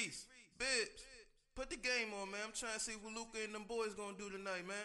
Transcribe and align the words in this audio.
Reese, 0.00 0.26
Bibbs, 0.58 1.04
put 1.54 1.68
the 1.68 1.76
game 1.76 2.08
on, 2.22 2.30
man. 2.30 2.40
I'm 2.46 2.52
trying 2.54 2.72
to 2.74 2.80
see 2.80 2.92
what 3.02 3.12
Luka 3.12 3.38
and 3.44 3.54
them 3.54 3.64
boys 3.68 3.92
gonna 3.94 4.16
do 4.16 4.30
tonight, 4.30 4.66
man. 4.66 4.76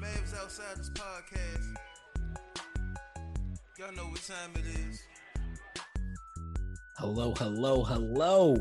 Mavs 0.00 0.34
outside 0.42 0.76
this 0.76 0.90
podcast. 0.94 1.74
Y'all 3.78 3.92
know 3.94 4.04
what 4.04 4.22
time 4.22 4.52
it 4.54 4.64
is. 4.88 5.02
Hello, 6.96 7.34
hello, 7.36 7.84
hello. 7.84 8.56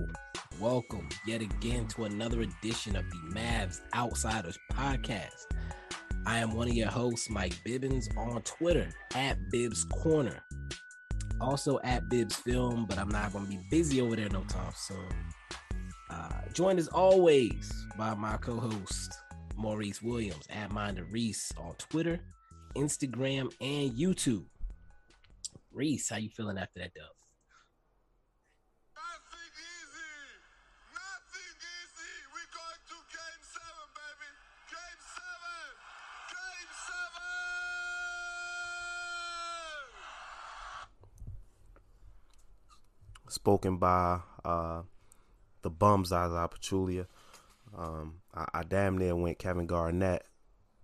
Welcome 0.60 1.08
yet 1.26 1.42
again 1.42 1.88
to 1.90 2.04
another 2.04 2.42
edition 2.42 2.98
of 2.98 3.10
the 3.12 3.18
Mavs 3.34 3.80
Outsiders 3.94 4.58
Podcast. 4.74 5.46
I 6.28 6.40
am 6.40 6.54
one 6.54 6.68
of 6.68 6.74
your 6.74 6.90
hosts, 6.90 7.30
Mike 7.30 7.56
Bibbins, 7.66 8.06
on 8.18 8.42
Twitter 8.42 8.90
at 9.14 9.38
Bibbs 9.52 9.86
Corner. 9.86 10.45
Also 11.42 11.80
at 11.84 12.08
Bibbs 12.10 12.36
Film, 12.36 12.86
but 12.88 12.98
I'm 12.98 13.10
not 13.10 13.34
going 13.34 13.46
to 13.46 13.52
be 13.52 13.60
busy 13.70 14.02
over 14.02 14.16
there 14.16 14.30
no 14.30 14.42
time 14.44 14.74
soon. 14.76 14.98
Uh, 16.10 16.42
joined 16.54 16.80
as 16.80 16.88
always 16.88 17.72
by 17.98 18.14
my 18.14 18.38
co 18.38 18.56
host, 18.56 19.14
Maurice 19.56 20.02
Williams, 20.02 20.46
at 20.50 20.72
Mind 20.72 20.98
of 20.98 21.12
Reese 21.12 21.52
on 21.58 21.76
Twitter, 21.78 22.20
Instagram, 22.76 23.52
and 23.62 23.92
YouTube. 23.92 24.46
Reese, 25.72 26.10
how 26.10 26.16
you 26.18 26.30
feeling 26.30 26.58
after 26.58 26.80
that 26.80 26.94
dub? 26.94 27.04
Nothing 28.96 29.52
easy. 29.60 30.40
Nothing 30.94 31.56
easy. 31.60 32.16
We're 32.32 32.48
going 32.56 32.80
to 32.88 32.98
game 33.12 33.44
seven, 33.44 33.88
baby. 33.92 34.30
Game 34.72 35.02
seven. 35.04 35.68
Game 36.32 36.72
seven. 36.88 37.28
Spoken 43.36 43.78
by 43.78 44.22
uh, 44.44 44.82
the 45.62 45.70
bum 45.70 46.06
Zaza 46.06 46.50
Pachulia. 46.50 47.06
Um, 47.78 48.22
I, 48.34 48.46
I 48.54 48.64
damn 48.64 48.98
near 48.98 49.16
went 49.16 49.38
Kevin 49.38 49.68
Garnett. 49.68 50.26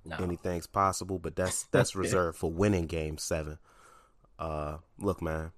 No. 0.04 0.18
Anything's 0.18 0.68
possible, 0.68 1.20
but 1.20 1.36
that's 1.36 1.64
that's 1.72 1.96
reserved 1.96 2.38
for 2.38 2.52
winning 2.52 2.86
Game 2.86 3.18
Seven. 3.18 3.58
Uh, 4.38 4.78
look, 4.98 5.22
man, 5.22 5.52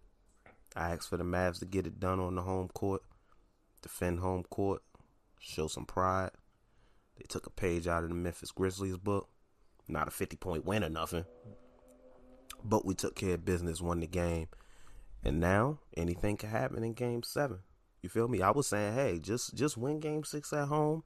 I 0.76 0.92
asked 0.92 1.10
for 1.10 1.18
the 1.18 1.24
Mavs 1.24 1.60
to 1.60 1.66
get 1.66 1.88
it 1.88 2.00
done 2.00 2.20
on 2.20 2.36
the 2.36 2.42
home 2.42 2.68
court, 2.70 3.02
defend 3.82 4.20
home 4.20 4.44
court, 4.50 4.82
show 5.40 5.68
some 5.68 5.86
pride. 5.86 6.32
They 7.18 7.26
took 7.28 7.46
a 7.48 7.52
page 7.52 7.88
out 7.88 8.04
of 8.04 8.10
the 8.10 8.16
Memphis 8.16 8.52
Grizzlies 8.52 8.98
book. 8.98 9.30
Not 9.88 10.10
a 10.10 10.12
fifty 10.12 10.36
point 10.36 10.66
win 10.66 10.84
or 10.84 10.90
nothing, 10.90 11.24
but 12.64 12.86
we 12.86 12.96
took 12.96 13.16
care 13.16 13.36
of 13.36 13.46
business, 13.46 13.82
won 13.82 14.02
the 14.02 14.08
game. 14.08 14.48
And 15.26 15.40
now 15.40 15.80
anything 15.96 16.38
can 16.38 16.50
happen 16.50 16.84
in 16.84 16.94
game 16.94 17.24
seven. 17.24 17.60
You 18.02 18.10
feel 18.10 18.28
me? 18.28 18.42
I 18.42 18.52
was 18.52 18.68
saying, 18.68 18.94
hey, 18.96 19.20
just 19.20 19.56
just 19.56 19.78
win 19.78 20.00
game 20.00 20.24
six 20.24 20.52
at 20.52 20.68
home, 20.68 21.04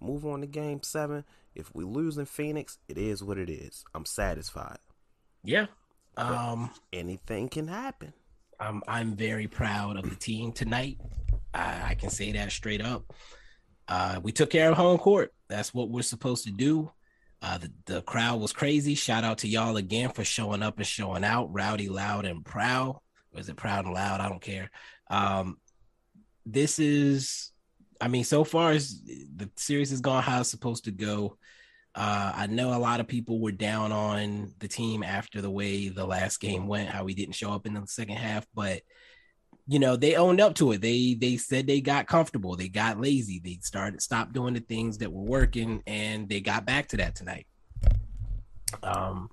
move 0.00 0.26
on 0.26 0.40
to 0.40 0.46
game 0.46 0.82
seven. 0.82 1.24
If 1.54 1.74
we 1.74 1.84
lose 1.84 2.18
in 2.18 2.26
Phoenix, 2.26 2.78
it 2.88 2.98
is 2.98 3.22
what 3.22 3.38
it 3.38 3.50
is. 3.50 3.84
I'm 3.94 4.04
satisfied. 4.04 4.78
Yeah. 5.44 5.66
Um, 6.16 6.70
Anything 6.92 7.48
can 7.48 7.68
happen. 7.68 8.12
I'm 8.58 8.82
I'm 8.88 9.16
very 9.16 9.46
proud 9.46 9.96
of 9.96 10.08
the 10.08 10.16
team 10.16 10.52
tonight. 10.52 10.98
I, 11.54 11.90
I 11.90 11.94
can 11.94 12.10
say 12.10 12.32
that 12.32 12.52
straight 12.52 12.82
up. 12.82 13.12
Uh, 13.88 14.20
we 14.22 14.32
took 14.32 14.50
care 14.50 14.70
of 14.70 14.76
home 14.76 14.98
court. 14.98 15.32
That's 15.48 15.72
what 15.74 15.88
we're 15.90 16.02
supposed 16.02 16.44
to 16.44 16.52
do. 16.52 16.92
Uh, 17.42 17.58
the, 17.58 17.72
the 17.86 18.02
crowd 18.02 18.40
was 18.40 18.52
crazy. 18.52 18.94
Shout 18.94 19.24
out 19.24 19.38
to 19.38 19.48
y'all 19.48 19.76
again 19.76 20.10
for 20.10 20.24
showing 20.24 20.62
up 20.62 20.76
and 20.76 20.86
showing 20.86 21.24
out. 21.24 21.52
Rowdy, 21.52 21.88
loud, 21.88 22.26
and 22.26 22.44
proud. 22.44 23.00
Is 23.36 23.48
it 23.48 23.56
proud 23.56 23.84
and 23.84 23.94
loud? 23.94 24.20
I 24.20 24.28
don't 24.28 24.42
care. 24.42 24.70
Um, 25.08 25.58
this 26.46 26.78
is, 26.78 27.52
I 28.00 28.08
mean, 28.08 28.24
so 28.24 28.44
far 28.44 28.72
as 28.72 29.02
the 29.04 29.50
series 29.56 29.90
has 29.90 30.00
gone 30.00 30.22
how 30.22 30.40
it's 30.40 30.50
supposed 30.50 30.84
to 30.84 30.90
go. 30.90 31.36
Uh, 31.94 32.32
I 32.34 32.46
know 32.46 32.74
a 32.74 32.78
lot 32.78 33.00
of 33.00 33.08
people 33.08 33.40
were 33.40 33.52
down 33.52 33.92
on 33.92 34.54
the 34.60 34.68
team 34.68 35.02
after 35.02 35.40
the 35.40 35.50
way 35.50 35.88
the 35.88 36.06
last 36.06 36.40
game 36.40 36.66
went, 36.66 36.88
how 36.88 37.04
we 37.04 37.14
didn't 37.14 37.34
show 37.34 37.52
up 37.52 37.66
in 37.66 37.74
the 37.74 37.86
second 37.86 38.16
half, 38.16 38.46
but 38.54 38.82
you 39.66 39.78
know 39.78 39.96
they 39.96 40.14
owned 40.14 40.40
up 40.40 40.54
to 40.56 40.72
it. 40.72 40.80
They 40.80 41.14
they 41.14 41.36
said 41.36 41.66
they 41.66 41.80
got 41.80 42.06
comfortable, 42.06 42.56
they 42.56 42.68
got 42.68 43.00
lazy, 43.00 43.40
they 43.42 43.58
started 43.62 44.00
stopped 44.02 44.32
doing 44.32 44.54
the 44.54 44.60
things 44.60 44.98
that 44.98 45.12
were 45.12 45.24
working, 45.24 45.82
and 45.86 46.28
they 46.28 46.40
got 46.40 46.64
back 46.64 46.88
to 46.88 46.96
that 46.98 47.16
tonight. 47.16 47.46
Um, 48.82 49.30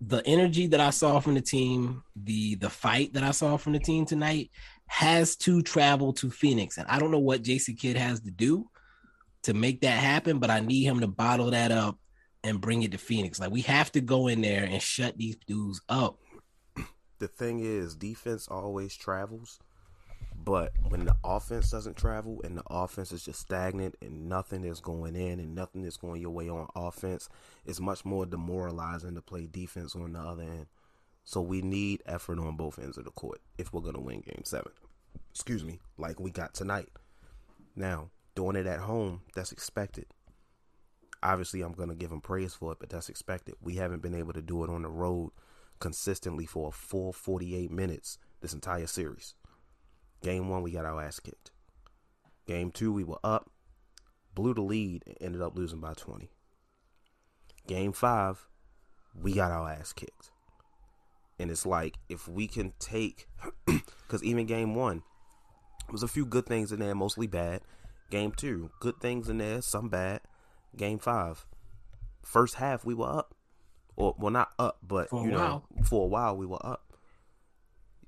the 0.00 0.22
energy 0.26 0.66
that 0.68 0.80
I 0.80 0.90
saw 0.90 1.20
from 1.20 1.34
the 1.34 1.40
team, 1.40 2.02
the 2.14 2.56
the 2.56 2.70
fight 2.70 3.14
that 3.14 3.22
I 3.22 3.30
saw 3.30 3.56
from 3.56 3.72
the 3.72 3.78
team 3.78 4.04
tonight, 4.04 4.50
has 4.86 5.36
to 5.36 5.62
travel 5.62 6.12
to 6.14 6.30
Phoenix, 6.30 6.78
and 6.78 6.86
I 6.88 6.98
don't 6.98 7.10
know 7.10 7.18
what 7.18 7.42
JC 7.42 7.78
Kidd 7.78 7.96
has 7.96 8.20
to 8.20 8.30
do 8.30 8.68
to 9.42 9.54
make 9.54 9.80
that 9.82 9.98
happen, 9.98 10.38
but 10.38 10.50
I 10.50 10.60
need 10.60 10.84
him 10.84 11.00
to 11.00 11.06
bottle 11.06 11.50
that 11.52 11.70
up 11.70 11.98
and 12.42 12.60
bring 12.60 12.82
it 12.82 12.92
to 12.92 12.98
Phoenix. 12.98 13.40
Like 13.40 13.50
we 13.50 13.62
have 13.62 13.90
to 13.92 14.00
go 14.00 14.26
in 14.28 14.40
there 14.40 14.64
and 14.64 14.82
shut 14.82 15.16
these 15.16 15.36
dudes 15.46 15.80
up. 15.88 16.18
The 17.18 17.28
thing 17.28 17.60
is, 17.60 17.94
defense 17.94 18.46
always 18.48 18.94
travels, 18.94 19.58
but 20.46 20.72
when 20.88 21.04
the 21.04 21.16
offense 21.24 21.70
doesn't 21.70 21.96
travel 21.96 22.40
and 22.44 22.56
the 22.56 22.62
offense 22.70 23.10
is 23.10 23.24
just 23.24 23.40
stagnant 23.40 23.96
and 24.00 24.28
nothing 24.28 24.64
is 24.64 24.78
going 24.78 25.16
in 25.16 25.40
and 25.40 25.56
nothing 25.56 25.84
is 25.84 25.96
going 25.96 26.20
your 26.20 26.30
way 26.30 26.48
on 26.48 26.68
offense, 26.76 27.28
it's 27.64 27.80
much 27.80 28.04
more 28.04 28.24
demoralizing 28.24 29.16
to 29.16 29.22
play 29.22 29.48
defense 29.50 29.96
on 29.96 30.12
the 30.12 30.20
other 30.20 30.42
end. 30.42 30.66
So 31.24 31.40
we 31.40 31.62
need 31.62 32.02
effort 32.06 32.38
on 32.38 32.54
both 32.54 32.78
ends 32.78 32.96
of 32.96 33.04
the 33.04 33.10
court 33.10 33.40
if 33.58 33.72
we're 33.72 33.80
gonna 33.80 34.00
win 34.00 34.20
Game 34.20 34.44
Seven. 34.44 34.70
Excuse 35.32 35.64
me, 35.64 35.80
like 35.98 36.20
we 36.20 36.30
got 36.30 36.54
tonight. 36.54 36.90
Now 37.74 38.10
doing 38.36 38.54
it 38.54 38.66
at 38.66 38.78
home, 38.78 39.22
that's 39.34 39.50
expected. 39.50 40.06
Obviously, 41.24 41.62
I'm 41.62 41.72
gonna 41.72 41.96
give 41.96 42.10
them 42.10 42.20
praise 42.20 42.54
for 42.54 42.70
it, 42.70 42.78
but 42.78 42.90
that's 42.90 43.08
expected. 43.08 43.56
We 43.60 43.74
haven't 43.74 44.02
been 44.02 44.14
able 44.14 44.34
to 44.34 44.42
do 44.42 44.62
it 44.62 44.70
on 44.70 44.82
the 44.82 44.88
road 44.88 45.32
consistently 45.80 46.46
for 46.46 46.68
a 46.68 46.72
full 46.72 47.12
48 47.12 47.72
minutes 47.72 48.18
this 48.40 48.52
entire 48.52 48.86
series. 48.86 49.34
Game 50.26 50.48
one, 50.48 50.64
we 50.64 50.72
got 50.72 50.84
our 50.84 51.00
ass 51.00 51.20
kicked. 51.20 51.52
Game 52.48 52.72
two, 52.72 52.92
we 52.92 53.04
were 53.04 53.20
up, 53.22 53.48
blew 54.34 54.54
the 54.54 54.60
lead, 54.60 55.04
and 55.06 55.16
ended 55.20 55.40
up 55.40 55.56
losing 55.56 55.78
by 55.78 55.94
20. 55.94 56.32
Game 57.68 57.92
five, 57.92 58.48
we 59.14 59.34
got 59.34 59.52
our 59.52 59.70
ass 59.70 59.92
kicked. 59.92 60.32
And 61.38 61.48
it's 61.48 61.64
like, 61.64 61.98
if 62.08 62.26
we 62.26 62.48
can 62.48 62.72
take, 62.80 63.28
because 63.66 64.24
even 64.24 64.46
game 64.46 64.74
one, 64.74 65.04
there 65.86 65.92
was 65.92 66.02
a 66.02 66.08
few 66.08 66.26
good 66.26 66.46
things 66.46 66.72
in 66.72 66.80
there, 66.80 66.96
mostly 66.96 67.28
bad. 67.28 67.60
Game 68.10 68.32
two, 68.32 68.70
good 68.80 68.98
things 69.00 69.28
in 69.28 69.38
there, 69.38 69.62
some 69.62 69.88
bad. 69.88 70.22
Game 70.76 70.98
five, 70.98 71.46
first 72.24 72.56
half, 72.56 72.84
we 72.84 72.94
were 72.94 73.18
up. 73.18 73.32
Or, 73.94 74.16
well, 74.18 74.32
not 74.32 74.50
up, 74.58 74.78
but, 74.82 75.08
For 75.08 75.24
you 75.24 75.30
know, 75.30 75.38
while. 75.38 75.64
for 75.84 76.02
a 76.06 76.08
while, 76.08 76.36
we 76.36 76.46
were 76.46 76.66
up. 76.66 76.94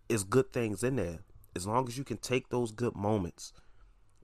It's 0.09 0.25
good 0.25 0.53
things 0.53 0.83
in 0.83 0.97
there. 0.97 1.21
As 1.59 1.67
long 1.67 1.89
as 1.89 1.99
you 1.99 2.05
can 2.05 2.19
take 2.19 2.51
those 2.51 2.71
good 2.71 2.95
moments 2.95 3.53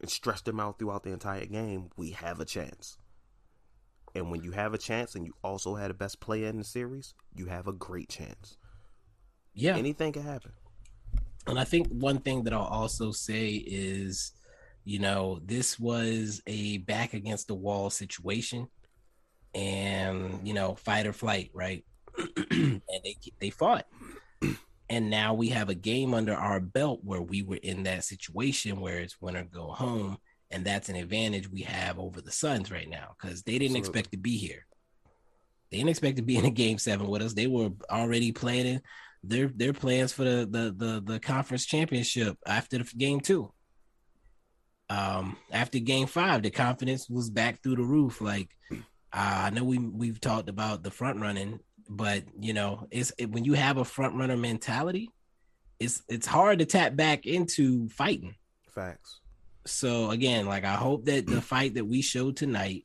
and 0.00 0.08
stretch 0.08 0.44
them 0.44 0.60
out 0.60 0.78
throughout 0.78 1.02
the 1.02 1.10
entire 1.10 1.46
game, 1.46 1.90
we 1.96 2.12
have 2.12 2.38
a 2.38 2.44
chance. 2.44 2.96
And 4.14 4.30
when 4.30 4.44
you 4.44 4.52
have 4.52 4.72
a 4.72 4.78
chance 4.78 5.16
and 5.16 5.26
you 5.26 5.34
also 5.42 5.74
had 5.74 5.90
the 5.90 5.94
best 5.94 6.20
player 6.20 6.46
in 6.46 6.58
the 6.58 6.64
series, 6.64 7.12
you 7.34 7.46
have 7.46 7.66
a 7.66 7.72
great 7.72 8.08
chance. 8.08 8.56
Yeah. 9.52 9.76
Anything 9.76 10.12
can 10.12 10.22
happen. 10.22 10.52
And 11.48 11.58
I 11.58 11.64
think 11.64 11.88
one 11.88 12.20
thing 12.20 12.44
that 12.44 12.52
I'll 12.52 12.60
also 12.60 13.10
say 13.10 13.54
is, 13.54 14.30
you 14.84 15.00
know, 15.00 15.40
this 15.44 15.76
was 15.76 16.40
a 16.46 16.78
back 16.78 17.14
against 17.14 17.48
the 17.48 17.56
wall 17.56 17.90
situation 17.90 18.68
and, 19.56 20.46
you 20.46 20.54
know, 20.54 20.76
fight 20.76 21.08
or 21.08 21.12
flight, 21.12 21.50
right? 21.52 21.84
and 22.50 22.80
they 22.86 23.16
they 23.40 23.50
fought. 23.50 23.88
And 24.90 25.08
now 25.08 25.34
we 25.34 25.48
have 25.48 25.70
a 25.70 25.74
game 25.74 26.12
under 26.12 26.34
our 26.34 26.60
belt 26.60 27.00
where 27.02 27.22
we 27.22 27.42
were 27.42 27.58
in 27.62 27.84
that 27.84 28.04
situation 28.04 28.80
where 28.80 28.98
it's 28.98 29.20
win 29.20 29.36
or 29.36 29.44
go 29.44 29.68
home. 29.68 30.18
And 30.50 30.64
that's 30.64 30.88
an 30.88 30.96
advantage 30.96 31.50
we 31.50 31.62
have 31.62 31.98
over 31.98 32.20
the 32.20 32.30
Suns 32.30 32.70
right 32.70 32.88
now 32.88 33.16
because 33.18 33.42
they 33.42 33.52
didn't 33.52 33.76
Absolutely. 33.76 33.88
expect 33.88 34.10
to 34.12 34.18
be 34.18 34.36
here. 34.36 34.66
They 35.70 35.78
didn't 35.78 35.90
expect 35.90 36.16
to 36.18 36.22
be 36.22 36.36
in 36.36 36.44
a 36.44 36.50
game 36.50 36.78
seven 36.78 37.08
with 37.08 37.22
us. 37.22 37.34
They 37.34 37.46
were 37.46 37.70
already 37.90 38.30
planning 38.30 38.80
their 39.24 39.48
their 39.48 39.72
plans 39.72 40.12
for 40.12 40.24
the 40.24 40.46
the 40.48 40.74
the, 40.76 41.02
the 41.04 41.18
conference 41.18 41.64
championship 41.64 42.36
after 42.46 42.78
the 42.78 42.84
game 42.96 43.20
two. 43.20 43.52
Um, 44.90 45.36
after 45.50 45.78
game 45.78 46.06
five, 46.06 46.42
the 46.42 46.50
confidence 46.50 47.08
was 47.08 47.30
back 47.30 47.62
through 47.62 47.76
the 47.76 47.82
roof. 47.82 48.20
Like 48.20 48.50
uh, 48.70 48.76
I 49.12 49.50
know 49.50 49.64
we 49.64 49.78
we've 49.78 50.20
talked 50.20 50.48
about 50.48 50.82
the 50.82 50.90
front 50.90 51.20
running, 51.20 51.58
but 51.88 52.24
you 52.38 52.52
know, 52.52 52.86
it's 52.90 53.12
it, 53.18 53.30
when 53.30 53.44
you 53.44 53.54
have 53.54 53.76
a 53.76 53.84
front 53.84 54.14
runner 54.14 54.36
mentality, 54.36 55.10
it's 55.78 56.02
it's 56.08 56.26
hard 56.26 56.58
to 56.60 56.64
tap 56.64 56.96
back 56.96 57.26
into 57.26 57.88
fighting. 57.88 58.34
Facts. 58.74 59.20
So 59.66 60.10
again, 60.10 60.46
like 60.46 60.64
I 60.64 60.74
hope 60.74 61.06
that 61.06 61.26
the 61.26 61.40
fight 61.40 61.74
that 61.74 61.86
we 61.86 62.02
showed 62.02 62.36
tonight 62.36 62.84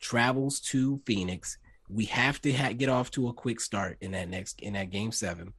travels 0.00 0.60
to 0.60 1.00
Phoenix. 1.06 1.56
We 1.88 2.06
have 2.06 2.40
to 2.42 2.52
ha- 2.52 2.72
get 2.72 2.88
off 2.88 3.10
to 3.12 3.28
a 3.28 3.32
quick 3.32 3.60
start 3.60 3.98
in 4.00 4.12
that 4.12 4.28
next 4.28 4.60
in 4.60 4.74
that 4.74 4.90
game 4.90 5.12
seven, 5.12 5.52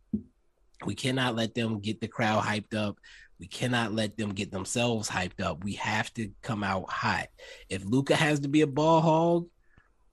We 0.86 0.96
cannot 0.96 1.36
let 1.36 1.56
them 1.56 1.80
get 1.80 2.02
the 2.02 2.08
crowd 2.08 2.44
hyped 2.44 2.76
up. 2.76 2.98
We 3.40 3.48
cannot 3.48 3.94
let 3.94 4.18
them 4.18 4.34
get 4.34 4.52
themselves 4.52 5.10
hyped 5.10 5.42
up. 5.42 5.64
We 5.64 5.74
have 5.74 6.14
to 6.16 6.30
come 6.42 6.64
out 6.64 6.90
hot. 6.90 7.28
If 7.70 7.84
Luka 7.86 8.16
has 8.16 8.40
to 8.42 8.48
be 8.48 8.62
a 8.62 8.68
ball 8.68 9.02
hog 9.02 9.48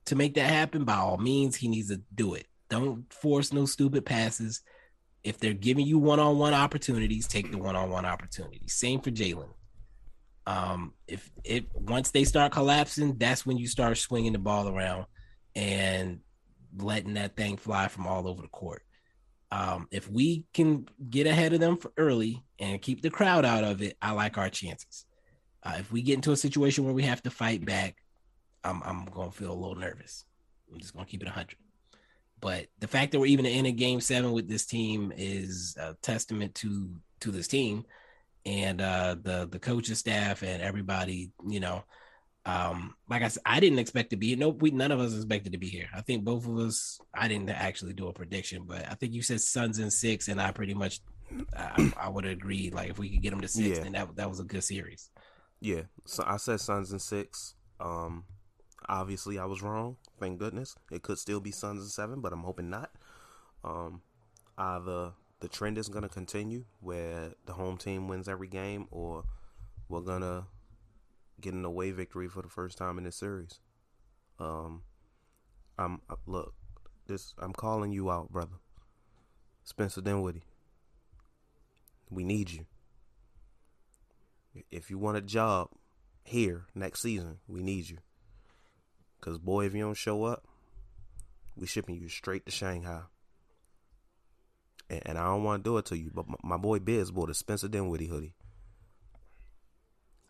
to 0.05 0.15
make 0.15 0.35
that 0.35 0.49
happen, 0.49 0.83
by 0.83 0.95
all 0.95 1.17
means, 1.17 1.55
he 1.55 1.67
needs 1.67 1.89
to 1.89 2.01
do 2.13 2.33
it. 2.33 2.47
Don't 2.69 3.11
force 3.13 3.53
no 3.53 3.65
stupid 3.65 4.05
passes. 4.05 4.61
If 5.23 5.37
they're 5.37 5.53
giving 5.53 5.85
you 5.85 5.99
one-on-one 5.99 6.53
opportunities, 6.53 7.27
take 7.27 7.51
the 7.51 7.57
one-on-one 7.57 8.05
opportunity. 8.05 8.67
Same 8.67 9.01
for 9.01 9.11
Jalen. 9.11 9.49
Um, 10.47 10.93
if 11.07 11.29
it 11.43 11.65
once 11.75 12.09
they 12.09 12.23
start 12.23 12.51
collapsing, 12.51 13.17
that's 13.17 13.45
when 13.45 13.57
you 13.57 13.67
start 13.67 13.97
swinging 13.97 14.33
the 14.33 14.39
ball 14.39 14.67
around 14.67 15.05
and 15.55 16.21
letting 16.77 17.13
that 17.13 17.35
thing 17.35 17.57
fly 17.57 17.87
from 17.87 18.07
all 18.07 18.27
over 18.27 18.41
the 18.41 18.47
court. 18.47 18.81
Um, 19.51 19.87
if 19.91 20.09
we 20.09 20.45
can 20.53 20.87
get 21.09 21.27
ahead 21.27 21.53
of 21.53 21.59
them 21.59 21.77
for 21.77 21.91
early 21.97 22.41
and 22.57 22.81
keep 22.81 23.01
the 23.01 23.09
crowd 23.11 23.45
out 23.45 23.63
of 23.63 23.81
it, 23.81 23.97
I 24.01 24.13
like 24.13 24.37
our 24.37 24.49
chances. 24.49 25.05
Uh, 25.61 25.75
if 25.77 25.91
we 25.91 26.01
get 26.01 26.15
into 26.15 26.31
a 26.31 26.37
situation 26.37 26.85
where 26.85 26.93
we 26.93 27.03
have 27.03 27.21
to 27.23 27.29
fight 27.29 27.63
back, 27.63 27.97
I'm 28.63 28.81
I'm 28.83 29.05
gonna 29.05 29.31
feel 29.31 29.51
a 29.51 29.53
little 29.53 29.75
nervous. 29.75 30.25
I'm 30.71 30.79
just 30.79 30.93
gonna 30.93 31.05
keep 31.05 31.21
it 31.21 31.27
hundred. 31.27 31.57
But 32.39 32.67
the 32.79 32.87
fact 32.87 33.11
that 33.11 33.19
we're 33.19 33.27
even 33.27 33.45
in 33.45 33.65
a 33.65 33.71
game 33.71 34.01
seven 34.01 34.31
with 34.31 34.47
this 34.49 34.65
team 34.65 35.13
is 35.15 35.75
a 35.79 35.95
testament 36.01 36.55
to 36.55 36.89
to 37.21 37.31
this 37.31 37.47
team 37.47 37.85
and 38.45 38.81
uh, 38.81 39.15
the 39.21 39.47
the 39.51 39.59
coaching 39.59 39.95
staff 39.95 40.41
and 40.43 40.61
everybody. 40.61 41.31
You 41.47 41.59
know, 41.59 41.83
um, 42.45 42.95
like 43.07 43.21
I 43.21 43.27
said, 43.27 43.43
I 43.45 43.59
didn't 43.59 43.77
expect 43.79 44.09
to 44.11 44.17
be 44.17 44.29
here. 44.29 44.37
Nope, 44.37 44.61
we 44.61 44.71
none 44.71 44.91
of 44.91 44.99
us 44.99 45.13
expected 45.15 45.51
to 45.51 45.59
be 45.59 45.69
here. 45.69 45.87
I 45.93 46.01
think 46.01 46.23
both 46.23 46.47
of 46.47 46.57
us. 46.57 46.99
I 47.13 47.27
didn't 47.27 47.49
actually 47.49 47.93
do 47.93 48.07
a 48.07 48.13
prediction, 48.13 48.63
but 48.67 48.89
I 48.89 48.95
think 48.95 49.13
you 49.13 49.21
said 49.21 49.41
Suns 49.41 49.77
in 49.77 49.91
six, 49.91 50.27
and 50.27 50.41
I 50.41 50.51
pretty 50.51 50.73
much 50.73 50.99
I, 51.55 51.93
I 51.99 52.09
would 52.09 52.25
agree. 52.25 52.71
Like 52.71 52.89
if 52.89 52.97
we 52.97 53.09
could 53.09 53.21
get 53.21 53.29
them 53.31 53.41
to 53.41 53.47
six, 53.47 53.77
Yeah. 53.77 53.83
then 53.83 53.91
that 53.91 54.15
that 54.15 54.29
was 54.29 54.39
a 54.39 54.43
good 54.45 54.63
series. 54.63 55.11
Yeah, 55.59 55.81
so 56.07 56.23
I 56.25 56.37
said 56.37 56.59
Suns 56.59 56.91
and 56.91 57.01
six. 57.01 57.53
Um, 57.79 58.23
obviously 58.87 59.37
I 59.37 59.45
was 59.45 59.61
wrong. 59.61 59.97
Thank 60.19 60.39
goodness. 60.39 60.75
It 60.91 61.01
could 61.01 61.17
still 61.17 61.39
be 61.39 61.51
Suns 61.51 61.81
and 61.81 61.91
seven, 61.91 62.21
but 62.21 62.33
I'm 62.33 62.43
hoping 62.43 62.69
not. 62.69 62.91
Um, 63.63 64.01
either 64.57 65.13
the 65.39 65.47
trend 65.47 65.77
is 65.77 65.89
gonna 65.89 66.09
continue 66.09 66.65
where 66.79 67.33
the 67.45 67.53
home 67.53 67.77
team 67.77 68.07
wins 68.07 68.27
every 68.27 68.47
game, 68.47 68.87
or 68.91 69.23
we're 69.89 70.01
gonna 70.01 70.47
get 71.39 71.53
an 71.53 71.65
away 71.65 71.91
victory 71.91 72.27
for 72.27 72.41
the 72.41 72.49
first 72.49 72.77
time 72.77 72.97
in 72.97 73.03
this 73.03 73.15
series. 73.15 73.59
Um, 74.39 74.83
I'm 75.77 76.01
uh, 76.09 76.15
look 76.25 76.53
this. 77.07 77.33
I'm 77.39 77.53
calling 77.53 77.91
you 77.91 78.09
out, 78.11 78.31
brother. 78.31 78.57
Spencer 79.63 80.01
Dinwiddie. 80.01 80.43
We 82.09 82.23
need 82.23 82.49
you. 82.49 82.65
If 84.69 84.89
you 84.89 84.97
want 84.97 85.17
a 85.17 85.21
job 85.21 85.69
here 86.23 86.65
next 86.75 87.01
season, 87.01 87.39
we 87.47 87.63
need 87.63 87.89
you. 87.89 87.97
Cause 89.21 89.37
boy, 89.37 89.65
if 89.65 89.73
you 89.75 89.81
don't 89.81 89.93
show 89.95 90.23
up, 90.25 90.43
we 91.55 91.67
shipping 91.67 91.95
you 91.95 92.09
straight 92.09 92.45
to 92.45 92.51
Shanghai. 92.51 93.01
And, 94.89 95.01
and 95.05 95.17
I 95.17 95.25
don't 95.25 95.43
want 95.43 95.63
to 95.63 95.69
do 95.69 95.77
it 95.77 95.85
to 95.85 95.97
you, 95.97 96.11
but 96.13 96.27
my, 96.27 96.35
my 96.43 96.57
boy 96.57 96.79
Biz 96.79 97.11
bought 97.11 97.29
a 97.29 97.33
Spencer 97.33 97.67
Dinwiddie 97.67 98.07
hoodie. 98.07 98.33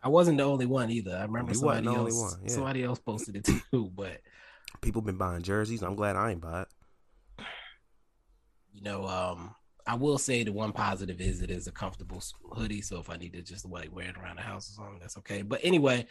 I 0.02 0.08
wasn't 0.08 0.38
the 0.38 0.44
only 0.44 0.66
one 0.66 0.90
either. 0.90 1.16
I 1.16 1.22
remember 1.22 1.52
You 1.52 1.58
somebody 1.58 1.86
else. 1.86 2.20
one, 2.20 2.40
yeah. 2.42 2.48
Somebody 2.52 2.84
else 2.84 2.98
posted 2.98 3.36
it 3.36 3.44
too, 3.70 3.90
but 3.94 4.20
People 4.80 5.00
been 5.02 5.16
buying 5.16 5.42
jerseys. 5.42 5.82
I'm 5.82 5.94
glad 5.94 6.16
I 6.16 6.32
ain't 6.32 6.40
buy 6.40 6.62
it. 6.62 6.68
you 8.72 8.82
know, 8.82 9.06
um, 9.06 9.54
I 9.86 9.94
will 9.94 10.18
say 10.18 10.42
the 10.44 10.52
one 10.52 10.72
positive 10.72 11.20
is 11.20 11.40
it 11.40 11.50
is 11.50 11.66
a 11.66 11.72
comfortable 11.72 12.22
hoodie. 12.52 12.82
So 12.82 12.98
if 12.98 13.10
I 13.10 13.16
need 13.16 13.32
to 13.34 13.42
just 13.42 13.64
like 13.68 13.94
wear 13.94 14.08
it 14.08 14.16
around 14.16 14.36
the 14.36 14.42
house 14.42 14.68
or 14.70 14.72
something, 14.74 14.98
that's 15.00 15.16
okay. 15.18 15.42
But 15.42 15.60
anyway, 15.62 16.06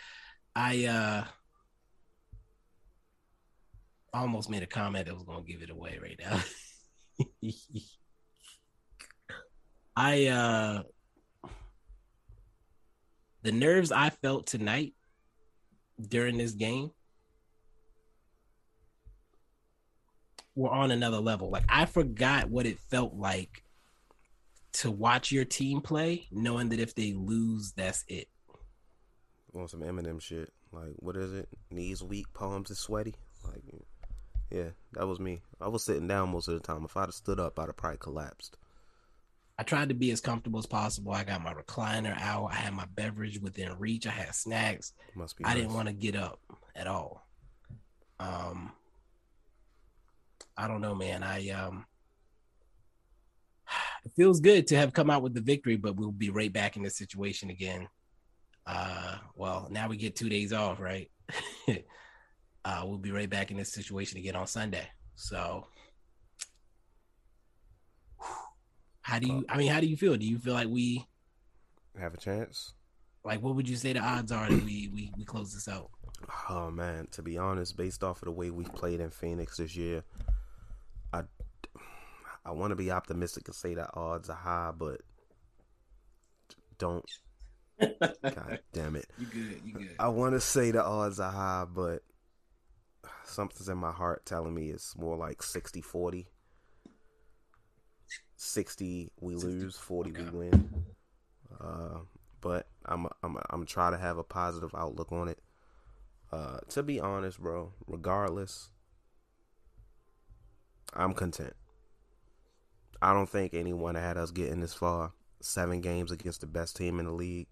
I 0.55 0.85
uh 0.85 1.23
almost 4.13 4.49
made 4.49 4.63
a 4.63 4.67
comment 4.67 5.07
that 5.07 5.13
was 5.13 5.23
gonna 5.23 5.43
give 5.43 5.61
it 5.61 5.69
away 5.69 5.99
right 6.01 6.19
now. 6.19 6.39
I 9.95 10.27
uh 10.27 10.83
the 13.43 13.51
nerves 13.51 13.91
I 13.91 14.09
felt 14.09 14.47
tonight 14.47 14.93
during 15.99 16.37
this 16.37 16.51
game 16.51 16.91
were 20.55 20.69
on 20.69 20.91
another 20.91 21.19
level. 21.19 21.49
Like 21.49 21.65
I 21.69 21.85
forgot 21.85 22.49
what 22.49 22.65
it 22.65 22.79
felt 22.79 23.13
like 23.15 23.63
to 24.73 24.91
watch 24.91 25.31
your 25.31 25.45
team 25.45 25.81
play, 25.81 26.27
knowing 26.31 26.69
that 26.69 26.79
if 26.79 26.95
they 26.95 27.13
lose, 27.13 27.73
that's 27.73 28.05
it. 28.07 28.27
On 29.53 29.67
some 29.67 29.81
Eminem 29.81 30.21
shit. 30.21 30.51
Like, 30.71 30.93
what 30.97 31.17
is 31.17 31.33
it? 31.33 31.49
Knees 31.69 32.01
weak, 32.01 32.25
palms 32.33 32.71
is 32.71 32.79
sweaty. 32.79 33.13
Like, 33.43 33.61
yeah, 34.51 34.69
that 34.93 35.07
was 35.07 35.19
me. 35.19 35.41
I 35.59 35.67
was 35.67 35.83
sitting 35.83 36.07
down 36.07 36.29
most 36.29 36.47
of 36.47 36.53
the 36.53 36.59
time. 36.59 36.83
If 36.83 36.97
I'd 36.97 37.01
have 37.01 37.13
stood 37.13 37.39
up, 37.39 37.57
I'd 37.59 37.67
have 37.67 37.77
probably 37.77 37.97
collapsed. 37.97 38.57
I 39.57 39.63
tried 39.63 39.89
to 39.89 39.95
be 39.95 40.11
as 40.11 40.21
comfortable 40.21 40.59
as 40.59 40.65
possible. 40.65 41.11
I 41.11 41.23
got 41.23 41.43
my 41.43 41.53
recliner 41.53 42.19
out. 42.19 42.47
I 42.51 42.55
had 42.55 42.73
my 42.73 42.85
beverage 42.95 43.39
within 43.39 43.77
reach. 43.77 44.07
I 44.07 44.11
had 44.11 44.33
snacks. 44.33 44.93
Must 45.15 45.37
be. 45.37 45.45
I 45.45 45.53
didn't 45.53 45.73
want 45.73 45.87
to 45.87 45.93
get 45.93 46.15
up 46.15 46.39
at 46.75 46.87
all. 46.87 47.27
Um, 48.19 48.71
I 50.57 50.67
don't 50.67 50.81
know, 50.81 50.95
man. 50.95 51.23
I 51.23 51.49
um, 51.49 51.85
it 54.05 54.11
feels 54.15 54.39
good 54.39 54.67
to 54.67 54.77
have 54.77 54.93
come 54.93 55.09
out 55.09 55.21
with 55.21 55.33
the 55.33 55.41
victory, 55.41 55.75
but 55.75 55.95
we'll 55.95 56.11
be 56.11 56.29
right 56.29 56.51
back 56.51 56.75
in 56.75 56.83
this 56.83 56.97
situation 56.97 57.49
again. 57.49 57.87
Uh, 58.65 59.17
well, 59.35 59.67
now 59.71 59.87
we 59.87 59.97
get 59.97 60.15
two 60.15 60.29
days 60.29 60.53
off, 60.53 60.79
right? 60.79 61.09
uh, 62.65 62.83
we'll 62.85 62.97
be 62.97 63.11
right 63.11 63.29
back 63.29 63.51
in 63.51 63.57
this 63.57 63.73
situation 63.73 64.17
again 64.17 64.35
on 64.35 64.47
Sunday. 64.47 64.87
So, 65.15 65.67
how 69.01 69.19
do 69.19 69.27
you? 69.27 69.45
I 69.49 69.57
mean, 69.57 69.71
how 69.71 69.79
do 69.79 69.87
you 69.87 69.97
feel? 69.97 70.15
Do 70.17 70.25
you 70.25 70.37
feel 70.37 70.53
like 70.53 70.67
we? 70.67 71.05
have 71.99 72.13
a 72.13 72.17
chance. 72.17 72.73
Like, 73.23 73.41
what 73.41 73.55
would 73.55 73.69
you 73.69 73.75
say 73.75 73.93
the 73.93 73.99
odds 73.99 74.31
are 74.31 74.49
that 74.49 74.63
we 74.63 74.89
we, 74.93 75.11
we 75.17 75.25
close 75.25 75.53
this 75.53 75.67
out? 75.67 75.89
Oh 76.49 76.71
man, 76.71 77.07
to 77.11 77.21
be 77.21 77.37
honest, 77.37 77.77
based 77.77 78.03
off 78.03 78.21
of 78.21 78.25
the 78.25 78.31
way 78.31 78.49
we've 78.49 78.73
played 78.73 78.99
in 78.99 79.09
Phoenix 79.09 79.57
this 79.57 79.75
year, 79.75 80.03
I 81.13 81.23
I 82.45 82.51
want 82.51 82.71
to 82.71 82.75
be 82.75 82.91
optimistic 82.91 83.47
and 83.47 83.55
say 83.55 83.75
that 83.75 83.91
odds 83.93 84.29
are 84.29 84.35
high, 84.35 84.71
but 84.75 85.01
don't. 86.77 87.05
God 87.79 88.59
damn 88.73 88.95
it! 88.95 89.07
You 89.17 89.25
good? 89.27 89.61
You 89.65 89.73
good? 89.73 89.95
I 89.99 90.07
want 90.09 90.33
to 90.33 90.39
say 90.39 90.71
the 90.71 90.83
odds 90.83 91.19
are 91.19 91.31
high, 91.31 91.65
but 91.71 92.03
something's 93.23 93.69
in 93.69 93.77
my 93.77 93.91
heart 93.91 94.25
telling 94.25 94.53
me 94.53 94.69
it's 94.69 94.97
more 94.97 95.17
like 95.17 95.39
60-40. 95.39 96.25
60 98.35 99.11
we 99.19 99.33
60, 99.33 99.47
lose, 99.47 99.77
40 99.77 100.11
okay. 100.11 100.23
we 100.23 100.29
win. 100.29 100.85
Uh, 101.59 101.99
but 102.41 102.67
I'm 102.85 103.07
I'm 103.21 103.37
I'm 103.51 103.65
trying 103.65 103.91
to 103.91 103.99
have 103.99 104.17
a 104.17 104.23
positive 104.23 104.73
outlook 104.75 105.11
on 105.11 105.27
it. 105.27 105.39
Uh, 106.31 106.59
to 106.69 106.81
be 106.81 106.99
honest, 106.99 107.39
bro, 107.39 107.73
regardless, 107.85 108.69
I'm 110.93 111.13
content. 111.13 111.53
I 113.01 113.13
don't 113.13 113.29
think 113.29 113.53
anyone 113.53 113.95
had 113.95 114.17
us 114.17 114.31
getting 114.31 114.61
this 114.61 114.73
far. 114.73 115.13
Seven 115.41 115.81
games 115.81 116.11
against 116.11 116.41
the 116.41 116.47
best 116.47 116.75
team 116.75 116.99
in 116.99 117.05
the 117.05 117.11
league. 117.11 117.47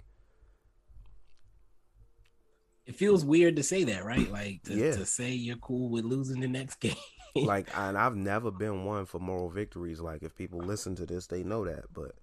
It 2.89 2.96
feels 2.96 3.24
weird 3.24 3.55
to 3.58 3.63
say 3.63 3.84
that, 3.86 4.03
right? 4.03 4.29
Like 4.31 4.63
to, 4.63 4.74
Yeah. 4.74 4.91
to 4.96 5.05
say 5.05 5.31
you're 5.31 5.58
cool 5.58 5.89
with 5.89 6.05
losing 6.05 6.41
the 6.41 6.48
next 6.48 6.75
game. 6.79 6.96
like 7.36 7.67
and 7.77 7.96
I've 7.98 8.15
never 8.15 8.50
been 8.51 8.84
one 8.86 9.05
for 9.05 9.19
moral 9.19 9.50
victories. 9.50 10.01
Like 10.01 10.24
if 10.24 10.36
people 10.36 10.60
listen 10.60 10.96
to 10.96 11.05
this, 11.05 11.27
they 11.27 11.43
know 11.43 11.63
that. 11.65 11.86
But 11.93 12.15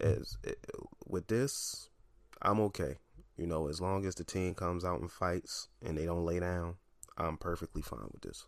as 0.00 0.36
it, 0.44 0.58
with 1.06 1.26
this, 1.28 1.88
I'm 2.42 2.60
okay. 2.60 2.96
You 3.38 3.46
know, 3.46 3.68
as 3.68 3.80
long 3.80 4.04
as 4.04 4.14
the 4.14 4.24
team 4.24 4.54
comes 4.54 4.84
out 4.84 5.00
and 5.00 5.10
fights 5.10 5.68
and 5.82 5.96
they 5.96 6.04
don't 6.04 6.26
lay 6.26 6.40
down, 6.40 6.74
I'm 7.16 7.38
perfectly 7.38 7.80
fine 7.80 8.08
with 8.12 8.20
this. 8.22 8.46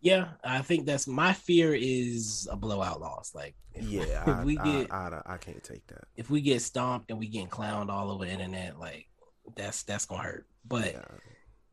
yeah, 0.00 0.28
I 0.42 0.62
think 0.62 0.86
that's 0.86 1.06
my 1.06 1.34
fear 1.34 1.74
is 1.78 2.48
a 2.50 2.56
blowout 2.56 3.00
loss. 3.02 3.34
Like 3.34 3.54
if, 3.74 3.84
Yeah, 3.84 4.24
I, 4.40 4.44
we 4.44 4.56
I, 4.58 4.64
get 4.64 4.92
I, 4.92 5.20
I, 5.26 5.36
can't 5.36 5.62
take 5.62 5.86
that. 5.88 6.04
if 6.16 6.30
we 6.30 6.40
get 6.40 6.62
stomped 6.62 7.10
and 7.10 7.18
we 7.18 7.28
get 7.28 7.50
clowned 7.50 7.90
all 7.90 8.10
over 8.10 8.24
the 8.24 8.30
internet, 8.32 8.78
like 8.78 9.07
that's 9.56 9.82
that's 9.82 10.04
gonna 10.06 10.22
hurt. 10.22 10.46
But 10.66 10.92
Yeah, 10.92 11.02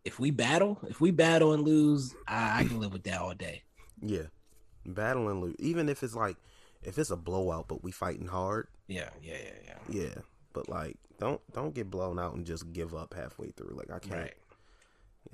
if 0.03 0.19
we 0.19 0.31
battle, 0.31 0.79
if 0.87 1.01
we 1.01 1.11
battle 1.11 1.53
and 1.53 1.63
lose, 1.63 2.15
I, 2.27 2.59
I 2.59 2.63
can 2.65 2.79
live 2.79 2.93
with 2.93 3.03
that 3.03 3.19
all 3.19 3.33
day. 3.33 3.63
yeah. 4.01 4.27
battle 4.85 5.29
and 5.29 5.41
lose. 5.41 5.55
Even 5.59 5.89
if 5.89 6.03
it's 6.03 6.15
like 6.15 6.37
if 6.83 6.97
it's 6.97 7.09
a 7.09 7.17
blowout, 7.17 7.67
but 7.67 7.83
we 7.83 7.91
fighting 7.91 8.27
hard. 8.27 8.67
Yeah, 8.87 9.09
yeah, 9.21 9.37
yeah, 9.43 9.73
yeah. 9.89 10.03
Yeah, 10.03 10.21
but 10.53 10.69
like 10.69 10.97
don't 11.19 11.41
don't 11.53 11.73
get 11.73 11.89
blown 11.89 12.19
out 12.19 12.35
and 12.35 12.45
just 12.45 12.71
give 12.71 12.93
up 12.93 13.13
halfway 13.13 13.49
through. 13.49 13.75
Like 13.75 13.91
I 13.91 13.99
can't. 13.99 14.21
Right. 14.21 14.33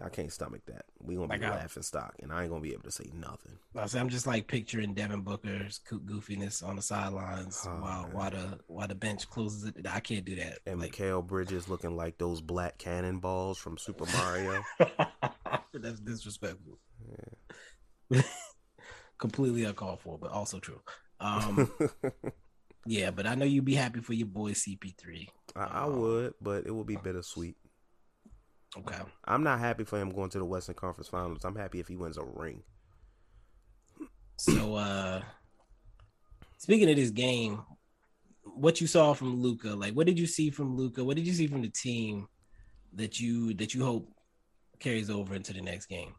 I 0.04 0.10
can't 0.10 0.32
stomach 0.32 0.62
that. 0.68 0.86
We 1.00 1.16
gonna 1.16 1.28
be 1.28 1.40
Like, 1.40 1.50
laughing 1.52 1.84
stock, 1.84 2.16
and 2.22 2.32
I 2.32 2.42
ain't 2.44 2.50
gonna 2.50 2.62
be 2.62 2.72
able 2.74 2.84
to 2.84 2.92
say 2.92 3.10
nothing. 3.14 3.58
I 3.76 3.86
say 3.88 4.00
I'm 4.00 4.10
just 4.10 4.26
like 4.28 4.48
picturing 4.48 4.94
Devin 4.94 5.22
Booker's 5.22 5.80
goofiness 5.86 6.64
on 6.68 6.78
the 6.78 6.82
sidelines 6.82 7.66
Oh, 7.68 7.72
while 7.82 8.04
man. 8.04 8.14
while 8.14 8.32
the 8.32 8.60
while 8.68 8.88
the 8.88 8.96
bench 8.96 9.30
closes 9.30 9.66
it. 9.66 9.86
I 9.88 10.00
can't 10.00 10.26
do 10.26 10.36
that. 10.38 10.60
And 10.66 10.80
Like, 10.80 10.94
Mikal 10.96 11.26
Bridges 11.26 11.68
looking 11.68 11.96
like 11.98 12.18
those 12.18 12.42
black 12.42 12.78
cannonballs 12.78 13.58
from 13.58 13.78
Super 13.78 14.06
Mario. 14.18 14.64
that's 15.74 16.00
disrespectful. 16.00 16.80
Yeah. 18.10 18.22
Completely 19.18 19.66
uncalled 19.66 20.02
for, 20.02 20.18
but 20.18 20.32
also 20.32 20.60
true. 20.60 20.82
Um, 21.20 21.72
yeah, 22.88 23.12
but 23.12 23.28
I 23.28 23.36
know 23.36 23.46
you'd 23.46 23.66
be 23.66 23.76
happy 23.76 24.00
for 24.00 24.14
your 24.14 24.26
boy 24.28 24.52
CP3. 24.52 25.28
I, 25.56 25.64
I 25.64 25.86
would, 25.86 26.34
but 26.42 26.66
it 26.66 26.72
would 26.74 26.88
be 26.88 26.96
bittersweet. 26.96 27.56
Okay. 28.78 29.00
I'm 29.26 29.44
not 29.44 29.60
happy 29.60 29.84
for 29.84 30.00
him 30.00 30.10
going 30.10 30.30
to 30.30 30.38
the 30.40 30.46
Western 30.46 30.76
Conference 30.76 31.10
Finals. 31.10 31.44
I'm 31.44 31.56
happy 31.56 31.80
if 31.80 31.88
he 31.88 31.96
wins 31.96 32.18
a 32.18 32.24
ring. 32.24 32.64
So 34.38 34.76
uh 34.76 35.22
speaking 36.58 36.90
of 36.90 36.96
this 36.96 37.12
game, 37.12 37.64
what 38.44 38.82
you 38.82 38.88
saw 38.88 39.14
from 39.14 39.42
Luka, 39.42 39.70
like 39.70 39.94
what 39.94 40.08
did 40.08 40.18
you 40.18 40.26
see 40.28 40.50
from 40.50 40.78
Luka? 40.78 41.04
What 41.04 41.18
did 41.18 41.28
you 41.28 41.34
see 41.34 41.48
from 41.48 41.62
the 41.62 41.70
team 41.70 42.28
that 42.94 43.20
you 43.20 43.54
that 43.56 43.74
you 43.74 43.84
hope 43.84 44.10
carries 44.80 45.10
over 45.10 45.36
into 45.36 45.54
the 45.54 45.62
next 45.62 45.88
game? 45.88 46.14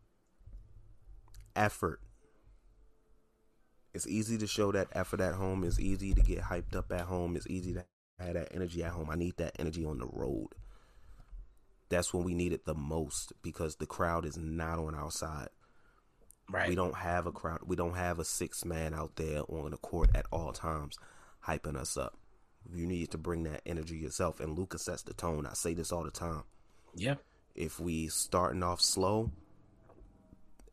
Effort. 1.57 2.01
It's 3.95 4.07
easy 4.07 4.39
to 4.39 4.47
show 4.47 4.73
that 4.73 4.89
effort 4.93 5.21
at 5.21 5.35
home. 5.35 5.65
It's 5.65 5.79
easy 5.79 6.15
to 6.15 6.23
get 6.23 6.41
hyped 6.41 6.75
up 6.75 6.91
at 6.93 7.03
home. 7.03 7.37
It's 7.37 7.47
easy 7.49 7.75
to 7.75 7.85
have 8.19 8.35
that 8.35 8.49
energy 8.55 8.83
at 8.85 8.93
home. 8.93 9.11
I 9.11 9.17
need 9.17 9.37
that 9.37 9.57
energy 9.59 9.85
on 9.85 9.99
the 9.99 10.07
road. 10.07 10.49
That's 11.93 12.15
when 12.15 12.25
we 12.25 12.33
need 12.35 12.55
it 12.55 12.65
the 12.65 12.75
most 12.75 13.35
because 13.43 13.77
the 13.77 13.87
crowd 13.87 14.25
is 14.25 14.39
not 14.39 14.79
on 14.79 14.95
our 14.95 15.11
side. 15.11 15.49
Right. 16.51 16.69
We 16.71 16.75
don't 16.75 16.97
have 16.97 17.27
a 17.27 17.33
crowd. 17.33 17.61
We 17.67 17.77
don't 17.77 17.95
have 17.97 18.19
a 18.19 18.25
six 18.25 18.65
man 18.65 18.95
out 18.95 19.17
there 19.17 19.43
on 19.49 19.71
the 19.73 19.77
court 19.77 20.09
at 20.15 20.25
all 20.33 20.53
times 20.53 20.97
hyping 21.47 21.77
us 21.77 21.99
up. 21.99 22.17
You 22.73 22.87
need 22.87 23.11
to 23.11 23.19
bring 23.19 23.43
that 23.43 23.61
energy 23.67 23.97
yourself. 23.97 24.41
And 24.41 24.57
Luka 24.59 24.79
sets 24.79 25.03
the 25.03 25.13
tone. 25.13 25.45
I 25.47 25.53
say 25.53 25.75
this 25.75 25.93
all 25.93 26.05
the 26.05 26.11
time. 26.11 26.45
yeah. 26.97 27.17
If 27.55 27.79
we 27.79 28.09
starting 28.09 28.63
off 28.63 28.81
slow 28.81 29.31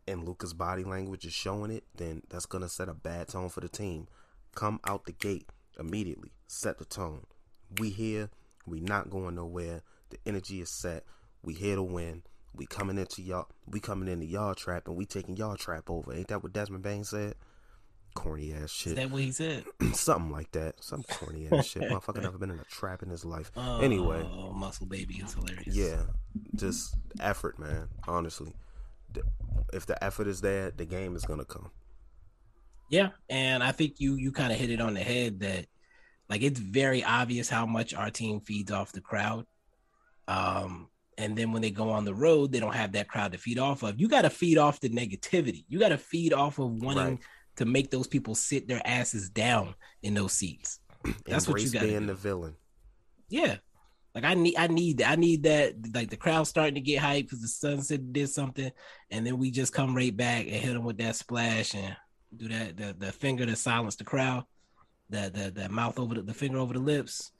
and 0.07 0.23
Luka's 0.25 0.53
body 0.53 0.85
language 0.85 1.25
is 1.25 1.33
showing 1.33 1.71
it, 1.71 1.83
then 1.97 2.21
that's 2.29 2.45
gonna 2.45 2.69
set 2.69 2.87
a 2.87 2.93
bad 2.93 3.27
tone 3.27 3.49
for 3.49 3.59
the 3.59 3.67
team. 3.67 4.07
Come 4.55 4.79
out 4.87 5.03
the 5.05 5.11
gate 5.11 5.49
immediately. 5.77 6.31
Set 6.47 6.77
the 6.77 6.85
tone. 6.85 7.25
We 7.77 7.89
here. 7.89 8.29
We 8.65 8.79
not 8.79 9.09
going 9.09 9.35
nowhere. 9.35 9.81
The 10.09 10.17
energy 10.25 10.61
is 10.61 10.69
set. 10.69 11.03
We 11.43 11.53
here 11.53 11.75
to 11.75 11.83
win. 11.83 12.23
We 12.55 12.65
coming 12.65 12.97
into 12.97 13.21
y'all. 13.21 13.47
We 13.67 13.79
coming 13.79 14.07
into 14.09 14.25
y'all 14.25 14.55
trap, 14.55 14.87
and 14.87 14.95
we 14.97 15.05
taking 15.05 15.37
y'all 15.37 15.55
trap 15.55 15.89
over. 15.89 16.13
Ain't 16.13 16.27
that 16.29 16.43
what 16.43 16.53
Desmond 16.53 16.83
Bane 16.83 17.03
said? 17.03 17.35
Corny 18.15 18.53
ass 18.53 18.71
shit. 18.71 18.93
Is 18.93 18.95
that 18.97 19.11
what 19.11 19.21
he 19.21 19.31
said? 19.31 19.63
Something 19.93 20.31
like 20.31 20.51
that. 20.53 20.83
Some 20.83 21.03
corny 21.03 21.47
ass 21.51 21.67
shit. 21.67 21.83
Motherfucker 21.91 22.21
never 22.23 22.37
been 22.39 22.49
in 22.51 22.59
a 22.59 22.63
trap 22.65 23.03
in 23.03 23.09
his 23.09 23.23
life. 23.23 23.51
Oh, 23.55 23.79
anyway, 23.81 24.23
Oh, 24.23 24.51
muscle 24.51 24.87
baby 24.87 25.15
is 25.23 25.33
hilarious. 25.33 25.75
yeah, 25.75 26.01
just 26.55 26.95
effort, 27.21 27.59
man. 27.59 27.87
Honestly, 28.07 28.51
if 29.71 29.85
the 29.85 30.03
effort 30.03 30.27
is 30.27 30.41
there, 30.41 30.71
the 30.71 30.85
game 30.85 31.15
is 31.15 31.23
gonna 31.23 31.45
come. 31.45 31.69
Yeah, 32.89 33.09
and 33.29 33.63
I 33.63 33.71
think 33.71 33.99
you 33.99 34.15
you 34.15 34.31
kind 34.31 34.51
of 34.51 34.57
hit 34.57 34.71
it 34.71 34.81
on 34.81 34.95
the 34.95 35.01
head 35.01 35.41
that 35.41 35.67
like 36.29 36.41
it's 36.41 36.59
very 36.59 37.03
obvious 37.03 37.47
how 37.47 37.67
much 37.67 37.93
our 37.93 38.09
team 38.09 38.39
feeds 38.41 38.71
off 38.71 38.91
the 38.91 39.01
crowd. 39.01 39.45
Um 40.29 40.87
and 41.17 41.35
then 41.37 41.51
when 41.51 41.61
they 41.61 41.71
go 41.71 41.89
on 41.89 42.05
the 42.05 42.13
road, 42.13 42.51
they 42.53 42.61
don't 42.61 42.75
have 42.75 42.93
that 42.93 43.09
crowd 43.09 43.33
to 43.33 43.37
feed 43.37 43.59
off 43.59 43.83
of. 43.83 43.99
You 43.99 44.07
got 44.07 44.21
to 44.21 44.29
feed 44.29 44.57
off 44.57 44.79
the 44.79 44.89
negativity. 44.89 45.65
You 45.67 45.77
got 45.77 45.89
to 45.89 45.97
feed 45.97 46.31
off 46.31 46.59
of 46.59 46.71
wanting 46.71 47.03
Right. 47.03 47.19
to 47.57 47.65
make 47.65 47.91
those 47.91 48.07
people 48.07 48.35
sit 48.35 48.69
their 48.69 48.81
asses 48.85 49.29
down 49.29 49.75
in 50.01 50.13
those 50.13 50.31
seats. 50.31 50.79
That's 51.25 51.45
what 51.45 51.61
you 51.61 51.69
gotta 51.71 51.87
being 51.87 51.99
do. 52.01 52.05
the 52.07 52.13
villain. 52.15 52.55
Yeah. 53.27 53.57
Like 54.15 54.23
I 54.23 54.33
need 54.33 54.55
I 54.57 54.67
need 54.67 55.01
I 55.01 55.15
need 55.17 55.43
that 55.43 55.73
like 55.93 56.09
the 56.09 56.15
crowd 56.17 56.45
starting 56.45 56.75
to 56.75 56.81
get 56.81 57.01
hyped 57.01 57.23
because 57.23 57.41
the 57.41 57.47
sunset 57.49 58.13
did 58.13 58.29
something, 58.29 58.71
and 59.11 59.25
then 59.27 59.37
we 59.37 59.51
just 59.51 59.73
come 59.73 59.93
right 59.95 60.15
back 60.15 60.45
and 60.45 60.55
hit 60.55 60.73
them 60.73 60.83
with 60.85 60.97
that 60.99 61.15
splash 61.17 61.75
and 61.75 61.95
do 62.35 62.47
that 62.47 62.77
the, 62.77 62.95
the 62.97 63.11
finger 63.11 63.45
to 63.45 63.55
silence 63.55 63.97
the 63.97 64.03
crowd, 64.05 64.45
the 65.09 65.29
the 65.33 65.51
the 65.61 65.69
mouth 65.69 65.99
over 65.99 66.15
the, 66.15 66.21
the 66.23 66.33
finger 66.33 66.57
over 66.59 66.73
the 66.73 66.79
lips. 66.79 67.31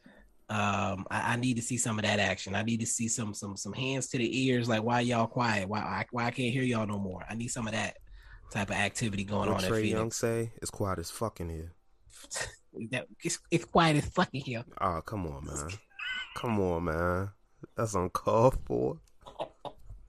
Um, 0.50 1.06
I, 1.12 1.34
I 1.34 1.36
need 1.36 1.56
to 1.58 1.62
see 1.62 1.78
some 1.78 2.00
of 2.00 2.06
that 2.06 2.20
action. 2.20 2.56
I 2.56 2.64
need 2.64 2.80
to 2.80 2.86
see 2.86 3.08
some 3.08 3.34
some 3.34 3.56
some 3.56 3.74
hands 3.74 4.08
to 4.10 4.18
the 4.18 4.46
ears. 4.46 4.68
Like 4.68 4.84
why 4.84 5.02
y'all 5.02 5.28
quiet? 5.28 5.70
Why 5.70 5.80
I, 5.80 6.06
why 6.12 6.26
I 6.26 6.32
can't 6.32 6.52
hear 6.52 6.64
y'all 6.64 6.88
no 6.88 6.98
more? 6.98 7.24
I 7.30 7.36
need 7.36 7.50
some 7.50 7.68
of 7.68 7.74
that 7.74 7.98
type 8.52 8.70
of 8.70 8.76
activity 8.76 9.24
going 9.24 9.50
What 9.50 9.64
on 9.64 9.66
at 9.66 9.72
Trae 9.72 9.90
Young 9.90 10.12
say? 10.12 10.52
It's 10.62 10.72
quiet 10.72 11.00
as 11.00 11.12
fucking 11.12 11.50
here. 11.50 11.74
That, 12.92 13.08
it's, 13.24 13.40
it's 13.50 13.66
quiet 13.66 13.98
as 13.98 14.06
fucking 14.06 14.42
here. 14.42 14.64
Oh, 14.80 15.02
come 15.04 15.26
on, 15.26 15.44
man. 15.44 15.70
Come 16.36 16.60
on, 16.60 16.84
man. 16.84 17.30
That's 17.76 17.96
uncalled 17.96 18.60
for. 18.64 19.00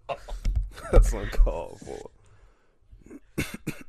That's 0.92 1.10
uncalled 1.10 1.80
for. 1.80 2.10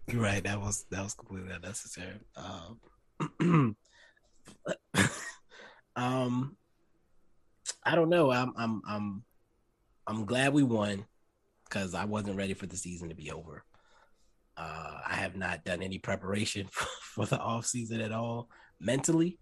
You're 0.07 0.21
right. 0.21 0.41
That 0.43 0.61
was 0.61 0.85
that 0.89 1.03
was 1.03 1.13
completely 1.13 1.51
unnecessary. 1.51 2.19
Um, 3.39 3.75
um, 5.95 6.55
I 7.83 7.95
don't 7.95 8.09
know. 8.09 8.31
I'm 8.31 8.53
I'm 8.57 8.81
I'm 8.87 9.23
I'm 10.07 10.25
glad 10.25 10.53
we 10.53 10.63
won 10.63 11.05
because 11.65 11.93
I 11.93 12.05
wasn't 12.05 12.37
ready 12.37 12.53
for 12.53 12.65
the 12.65 12.77
season 12.77 13.09
to 13.09 13.15
be 13.15 13.31
over. 13.31 13.63
Uh, 14.57 14.99
I 15.07 15.15
have 15.15 15.35
not 15.35 15.63
done 15.63 15.81
any 15.81 15.97
preparation 15.97 16.67
for, 16.71 16.87
for 17.01 17.25
the 17.25 17.39
off 17.39 17.65
season 17.65 18.01
at 18.01 18.11
all 18.11 18.49
mentally, 18.79 19.39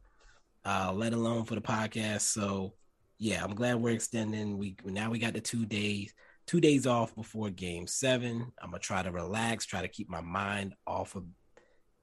uh, 0.66 0.92
let 0.94 1.14
alone 1.14 1.46
for 1.46 1.56
the 1.56 1.62
podcast. 1.62 2.22
So 2.22 2.74
yeah, 3.18 3.44
I'm 3.44 3.56
glad 3.56 3.82
we're 3.82 3.92
extending. 3.92 4.58
We 4.58 4.76
now 4.86 5.10
we 5.10 5.20
got 5.20 5.34
the 5.34 5.42
two 5.42 5.66
days 5.66 6.14
two 6.48 6.62
days 6.62 6.88
off 6.88 7.14
before 7.16 7.50
game 7.50 7.86
seven. 7.86 8.52
I'm 8.62 8.72
gonna 8.72 8.80
try 8.80 9.04
to 9.04 9.12
relax, 9.12 9.66
try 9.66 9.82
to 9.82 9.88
keep 9.88 10.10
my 10.10 10.22
mind 10.22 10.74
off 10.88 11.16
of 11.16 11.26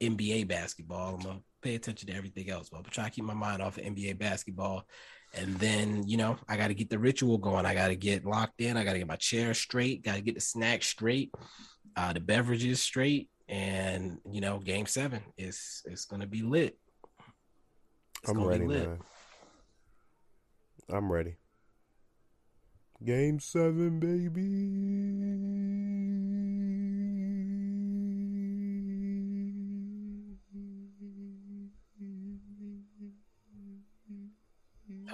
NBA 0.01 0.47
basketball. 0.47 1.17
I'm 1.17 1.21
gonna 1.21 1.41
pay 1.63 1.75
attention 1.75 2.09
to 2.09 2.15
everything 2.15 2.51
else, 2.51 2.69
but 2.69 2.79
I'm 2.79 2.85
trying 2.85 3.09
to 3.09 3.13
keep 3.13 3.25
my 3.25 3.35
mind 3.35 3.63
off 3.63 3.79
of 3.79 3.85
NBA 3.85 4.19
basketball. 4.19 4.87
And 5.35 5.57
then, 5.57 6.07
you 6.07 6.17
know, 6.17 6.37
I 6.49 6.57
got 6.57 6.69
to 6.69 6.75
get 6.75 6.89
the 6.89 6.99
ritual 6.99 7.37
going. 7.39 7.67
I 7.67 7.75
got 7.75 7.89
to 7.89 7.97
get 7.97 8.25
locked 8.25 8.61
in. 8.61 8.77
I 8.77 8.85
got 8.85 8.93
to 8.93 8.99
get 8.99 9.09
my 9.09 9.17
chair 9.17 9.53
straight. 9.55 10.03
Got 10.03 10.15
to 10.17 10.23
get 10.23 10.35
the 10.35 10.41
snacks 10.41 10.87
straight, 10.87 11.33
uh, 11.97 12.13
the 12.13 12.21
beverages 12.21 12.81
straight, 12.81 13.29
and 13.49 14.19
you 14.31 14.41
know, 14.41 14.59
game 14.59 14.87
seven 14.87 15.23
is 15.37 15.83
it's 15.85 16.05
gonna 16.07 16.27
be 16.27 16.43
lit. 16.43 16.77
It's 18.23 18.31
I'm 18.31 18.43
ready, 18.43 18.67
lit. 18.67 18.89
man. 18.89 18.99
I'm 20.89 21.13
ready. 21.13 21.37
Game 23.05 23.41
seven, 23.41 24.01
baby. 24.01 24.43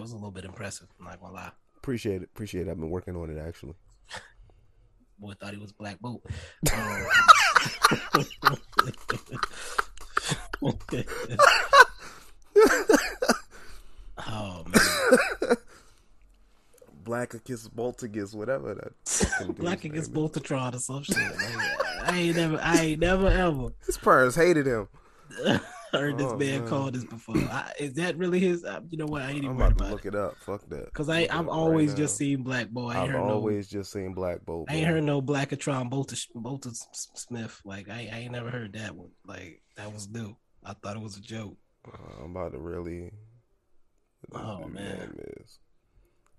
Was 0.02 0.12
a 0.12 0.16
little 0.16 0.30
bit 0.32 0.44
impressive. 0.44 0.88
I'm 0.99 1.06
not 1.06 1.21
gonna 1.21 1.35
lie. 1.35 1.52
Appreciate 1.76 2.23
it. 2.23 2.28
Appreciate 2.35 2.66
it. 2.66 2.71
I've 2.71 2.78
been 2.78 2.90
working 2.90 3.16
on 3.16 3.30
it 3.30 3.38
actually. 3.38 3.75
Boy 5.18 5.32
thought 5.40 5.54
he 5.54 5.61
was 5.61 5.73
Black 5.73 6.00
Bolt. 6.00 6.23
Um, 6.73 7.06
oh 14.26 14.64
man. 14.68 15.56
Black 17.04 17.35
against 17.35 17.75
Boltigus, 17.76 18.35
whatever 18.35 18.75
that. 18.75 19.56
Black 19.56 19.85
against. 19.85 20.12
Boltatron 20.12 20.75
or 20.75 20.78
some 20.78 21.02
shit. 21.02 21.16
Like, 21.16 22.09
I 22.09 22.18
ain't 22.18 22.37
never, 22.37 22.61
I 22.61 22.80
ain't 22.80 23.00
never 23.00 23.28
ever 23.28 23.73
His 23.87 23.99
parents 23.99 24.37
hated 24.37 24.66
him. 24.66 24.88
heard 25.92 26.18
this 26.18 26.26
Oh, 26.32 26.37
man 26.37 26.61
man. 26.61 26.68
call 26.68 26.90
this 26.90 27.04
before. 27.04 27.37
I, 27.37 27.72
is 27.78 27.94
that 27.94 28.16
really 28.16 28.40
his? 28.40 28.64
Uh, 28.64 28.80
you 28.88 28.99
know 28.99 29.06
what? 29.06 29.22
I 29.22 29.28
ain't 29.28 29.38
even 29.38 29.50
I'm 29.50 29.56
worried 29.56 29.72
about 29.72 29.78
to 29.78 29.84
about 29.84 29.92
look 29.92 30.04
it 30.06 30.14
it 30.14 30.14
up. 30.14 30.37
Fuck 30.38 30.68
that. 30.70 30.87
because 30.87 31.08
I 31.08 31.26
I've 31.30 31.49
always 31.49 31.90
right 31.90 31.99
just 31.99 32.14
now. 32.20 32.25
seen 32.26 32.42
Black 32.42 32.68
Boy. 32.70 32.90
I 32.90 33.06
heard 33.06 33.20
always 33.20 33.68
just 33.68 33.92
seen 33.92 34.14
Black 34.14 34.44
Bolt. 34.44 34.68
no, 34.68 34.75
I 34.75 34.78
ain't 34.78 34.87
heard 34.87 35.04
no 35.04 35.20
Blackatron 35.22 35.90
Bolta 35.90 36.12
S- 36.70 37.08
Smith. 37.14 37.61
Like 37.64 37.88
I, 37.88 38.08
I 38.12 38.18
ain't 38.20 38.32
never 38.32 38.50
heard 38.50 38.72
that 38.75 38.94
one. 38.96 39.11
Like 39.26 39.62
that 39.76 39.92
was 39.92 40.08
new. 40.08 40.37
I 40.64 40.75
thought 40.75 40.96
it 40.96 41.02
was 41.02 41.16
a 41.16 41.20
joke. 41.22 41.56
Uh, 41.87 42.25
I'm 42.25 42.30
about 42.30 42.52
to 42.52 42.58
really. 42.58 43.11
Oh, 44.34 44.66
man. 44.68 45.14
is 45.40 45.58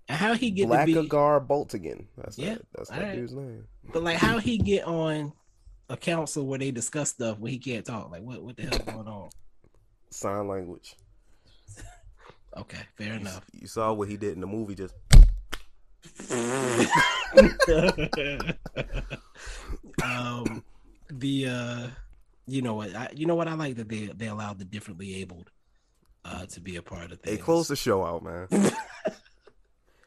how 0.08 0.34
he 0.34 0.50
get 0.50 0.68
be? 0.86 0.94
Blackagar 0.94 1.46
Boltigan. 1.46 2.06
That's 2.16 2.38
Yeah, 2.38 2.54
that. 2.54 2.62
That's 2.74 2.90
that 2.90 2.98
alright. 2.98 3.16
dude's 3.16 3.34
name. 3.34 3.64
But 3.92 4.02
like, 4.02 4.16
how 4.18 4.38
he 4.38 4.58
get 4.58 4.84
on 4.86 5.32
a 5.88 5.96
council 5.96 6.46
where 6.46 6.58
they 6.58 6.70
discuss 6.70 7.10
stuff 7.10 7.38
when 7.38 7.52
he 7.52 7.58
can't 7.58 7.84
talk? 7.84 8.10
Like, 8.10 8.22
what 8.22 8.42
what 8.42 8.56
the 8.56 8.62
hell 8.62 8.78
going 8.94 9.08
on? 9.08 9.28
Sign 10.14 10.46
language. 10.46 10.94
Okay, 12.56 12.78
fair 12.94 13.14
enough. 13.14 13.44
You 13.52 13.66
saw 13.66 13.92
what 13.92 14.08
he 14.08 14.16
did 14.16 14.34
in 14.34 14.40
the 14.40 14.46
movie. 14.46 14.76
Just 14.76 14.94
um, 20.02 20.62
the 21.10 21.46
uh, 21.48 21.86
you 22.46 22.62
know 22.62 22.74
what? 22.74 22.94
I, 22.94 23.10
you 23.14 23.26
know 23.26 23.34
what? 23.34 23.48
I 23.48 23.54
like 23.54 23.74
that 23.76 23.88
they 23.88 24.06
they 24.06 24.28
allowed 24.28 24.60
the 24.60 24.64
differently 24.64 25.16
abled 25.20 25.50
uh 26.24 26.46
to 26.46 26.60
be 26.60 26.76
a 26.76 26.82
part 26.82 27.10
of 27.10 27.18
Hey, 27.24 27.32
things. 27.32 27.42
close 27.42 27.66
the 27.68 27.74
show 27.76 28.04
out, 28.04 28.22
man. 28.22 28.46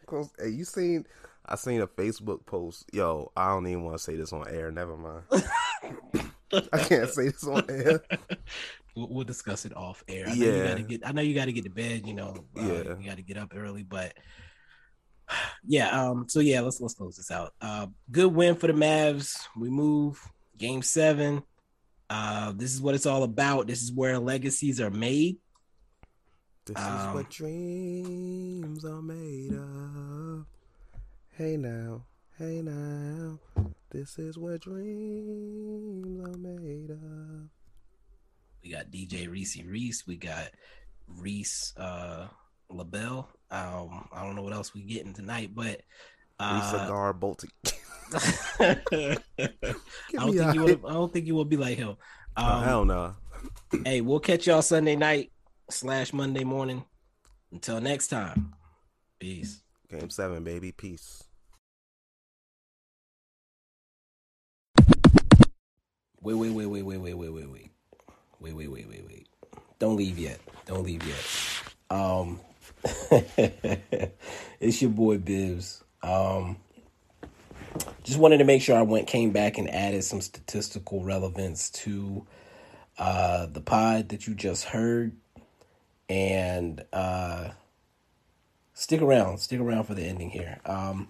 close. 0.05 0.29
Hey, 0.39 0.49
you 0.49 0.63
seen? 0.63 1.05
I 1.45 1.55
seen 1.55 1.81
a 1.81 1.87
Facebook 1.87 2.45
post. 2.45 2.85
Yo, 2.93 3.31
I 3.35 3.49
don't 3.49 3.67
even 3.67 3.83
want 3.83 3.97
to 3.97 4.03
say 4.03 4.15
this 4.15 4.31
on 4.31 4.47
air. 4.47 4.71
Never 4.71 4.95
mind. 4.95 5.23
I 6.71 6.77
can't 6.79 7.09
say 7.09 7.25
this 7.29 7.43
on 7.43 7.65
air. 7.69 8.01
We'll, 8.97 9.07
we'll 9.09 9.25
discuss 9.25 9.65
it 9.65 9.77
off 9.77 10.03
air. 10.07 10.25
I 10.27 10.29
know 10.29 10.45
you 10.45 10.51
Yeah. 10.53 10.67
gotta 10.69 10.81
get. 10.81 11.01
I 11.05 11.11
know 11.11 11.21
you 11.21 11.35
got 11.35 11.45
to 11.45 11.51
get 11.53 11.65
to 11.65 11.69
bed. 11.69 12.07
You 12.07 12.15
know, 12.15 12.33
uh, 12.57 12.61
Yeah. 12.61 12.97
you 12.99 13.05
got 13.05 13.17
to 13.17 13.21
get 13.21 13.37
up 13.37 13.53
early, 13.55 13.83
but 13.83 14.13
yeah. 15.67 15.89
Um. 15.89 16.25
So 16.27 16.39
yeah, 16.39 16.61
let's 16.61 16.81
let's 16.81 16.95
close 16.95 17.15
this 17.15 17.29
out. 17.29 17.53
Uh, 17.61 17.87
good 18.11 18.33
win 18.33 18.55
for 18.55 18.65
the 18.67 18.73
Mavs. 18.73 19.37
We 19.55 19.69
move 19.69 20.19
game 20.57 20.81
seven. 20.81 21.43
Uh, 22.09 22.53
this 22.55 22.73
is 22.73 22.81
what 22.81 22.95
it's 22.95 23.05
all 23.05 23.21
about. 23.23 23.67
This 23.67 23.83
is 23.83 23.91
where 23.91 24.17
legacies 24.17 24.81
are 24.81 24.89
made. 24.89 25.37
This 26.65 26.77
is 26.77 26.83
Um, 26.83 27.13
what 27.13 27.29
dreams 27.29 28.83
are 28.83 29.01
made 29.01 29.53
of. 29.53 30.45
Hey 31.37 31.55
now, 31.57 32.03
hey 32.39 32.61
now. 32.63 33.39
This 33.91 34.17
is 34.17 34.37
what 34.37 34.61
dreams 34.61 36.19
are 36.27 36.37
made 36.37 36.89
of. 36.89 37.49
We 38.67 38.73
got 38.73 38.91
DJ 38.91 39.31
Reese 39.31 39.55
Reese. 39.63 40.05
We 40.05 40.17
got 40.17 40.49
Reese 41.07 41.73
uh 41.77 42.27
LaBelle. 42.69 43.29
Um, 43.49 44.09
I 44.11 44.25
don't 44.25 44.35
know 44.35 44.41
what 44.41 44.51
else 44.51 44.73
we 44.73 44.81
getting 44.81 45.13
tonight, 45.13 45.51
but 45.55 45.83
uh, 46.37 47.13
bolted. 47.13 47.49
I 48.13 49.15
don't 50.11 50.35
think 50.35 50.53
you 50.53 50.63
would. 50.63 50.81
I 50.85 50.91
don't 50.93 51.13
think 51.13 51.27
you 51.27 51.35
will 51.35 51.45
be 51.45 51.55
like 51.55 51.77
him. 51.77 51.95
oh, 52.35 52.43
Um, 52.45 52.63
hell 52.63 52.85
no. 52.85 53.15
hey, 53.85 54.01
we'll 54.01 54.19
catch 54.19 54.47
y'all 54.47 54.61
Sunday 54.61 54.97
night 54.97 55.31
slash 55.69 56.11
Monday 56.11 56.43
morning. 56.43 56.83
Until 57.53 57.79
next 57.79 58.09
time, 58.09 58.53
peace. 59.17 59.61
Game 59.89 60.09
seven, 60.09 60.43
baby. 60.43 60.73
Peace. 60.73 61.23
Wait, 66.19 66.33
wait, 66.33 66.49
wait, 66.49 66.65
wait, 66.65 66.81
wait, 66.81 66.97
wait, 66.97 67.13
wait, 67.13 67.29
wait, 67.29 67.49
wait, 67.49 67.71
wait, 68.39 68.53
wait, 68.53 68.71
wait, 68.71 68.87
wait, 68.87 69.05
wait. 69.05 69.27
Don't 69.79 69.95
leave 69.95 70.17
yet. 70.17 70.39
Don't 70.65 70.83
leave 70.83 71.03
yet. 71.05 71.95
Um, 71.95 72.39
it's 74.59 74.81
your 74.81 74.91
boy 74.91 75.17
Bibbs. 75.17 75.83
Um, 76.03 76.57
just 78.03 78.19
wanted 78.19 78.37
to 78.37 78.43
make 78.43 78.61
sure 78.61 78.77
I 78.77 78.81
went, 78.81 79.07
came 79.07 79.31
back, 79.31 79.57
and 79.57 79.69
added 79.69 80.03
some 80.03 80.21
statistical 80.21 81.03
relevance 81.03 81.69
to 81.71 82.25
uh, 82.97 83.45
the 83.47 83.61
pod 83.61 84.09
that 84.09 84.27
you 84.27 84.33
just 84.33 84.65
heard, 84.65 85.15
and 86.09 86.83
uh, 86.93 87.49
stick 88.73 89.01
around. 89.01 89.39
Stick 89.39 89.59
around 89.59 89.83
for 89.83 89.93
the 89.93 90.03
ending 90.03 90.29
here. 90.29 90.59
Um, 90.65 91.09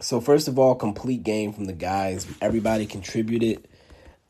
so 0.00 0.20
first 0.20 0.46
of 0.48 0.58
all, 0.58 0.74
complete 0.74 1.22
game 1.22 1.52
from 1.52 1.64
the 1.64 1.72
guys. 1.72 2.26
Everybody 2.40 2.86
contributed. 2.86 3.66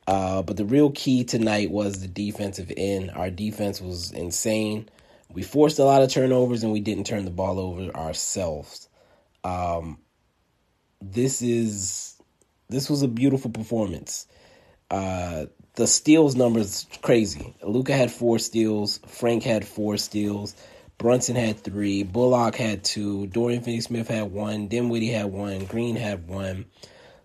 Uh, 0.07 0.43
but 0.43 0.57
the 0.57 0.65
real 0.65 0.91
key 0.91 1.25
tonight 1.25 1.71
was 1.71 2.01
the 2.01 2.09
defensive 2.09 2.73
end. 2.77 3.11
Our 3.11 3.31
defense 3.31 3.81
was 3.81 4.13
insane. 4.13 4.89
We 5.33 5.43
forced 5.43 5.79
a 5.79 5.85
lot 5.85 6.03
of 6.03 6.11
turnovers 6.11 6.63
and 6.63 6.73
we 6.73 6.81
didn't 6.81 7.05
turn 7.05 7.25
the 7.25 7.31
ball 7.31 7.59
over 7.59 7.91
ourselves. 7.97 8.89
Um, 9.43 9.99
this 11.03 11.43
is 11.43 12.15
this 12.69 12.89
was 12.89 13.03
a 13.03 13.09
beautiful 13.09 13.51
performance. 13.51 14.27
Uh, 14.91 15.47
the 15.75 15.87
steals 15.87 16.37
numbers 16.37 16.87
crazy. 17.03 17.55
Luka 17.63 17.93
had 17.93 18.11
four 18.11 18.39
steals. 18.39 18.99
Frank 19.07 19.43
had 19.43 19.67
four 19.67 19.97
steals. 19.97 20.55
Brunson 20.99 21.37
had 21.37 21.59
three. 21.59 22.03
Bullock 22.03 22.57
had 22.57 22.83
two. 22.83 23.27
Dorian 23.27 23.63
Finney-Smith 23.63 24.09
had 24.09 24.33
one. 24.33 24.69
Dinwiddie 24.69 25.11
had 25.11 25.27
one. 25.27 25.67
Green 25.67 25.97
had 25.97 26.27
one. 26.27 26.65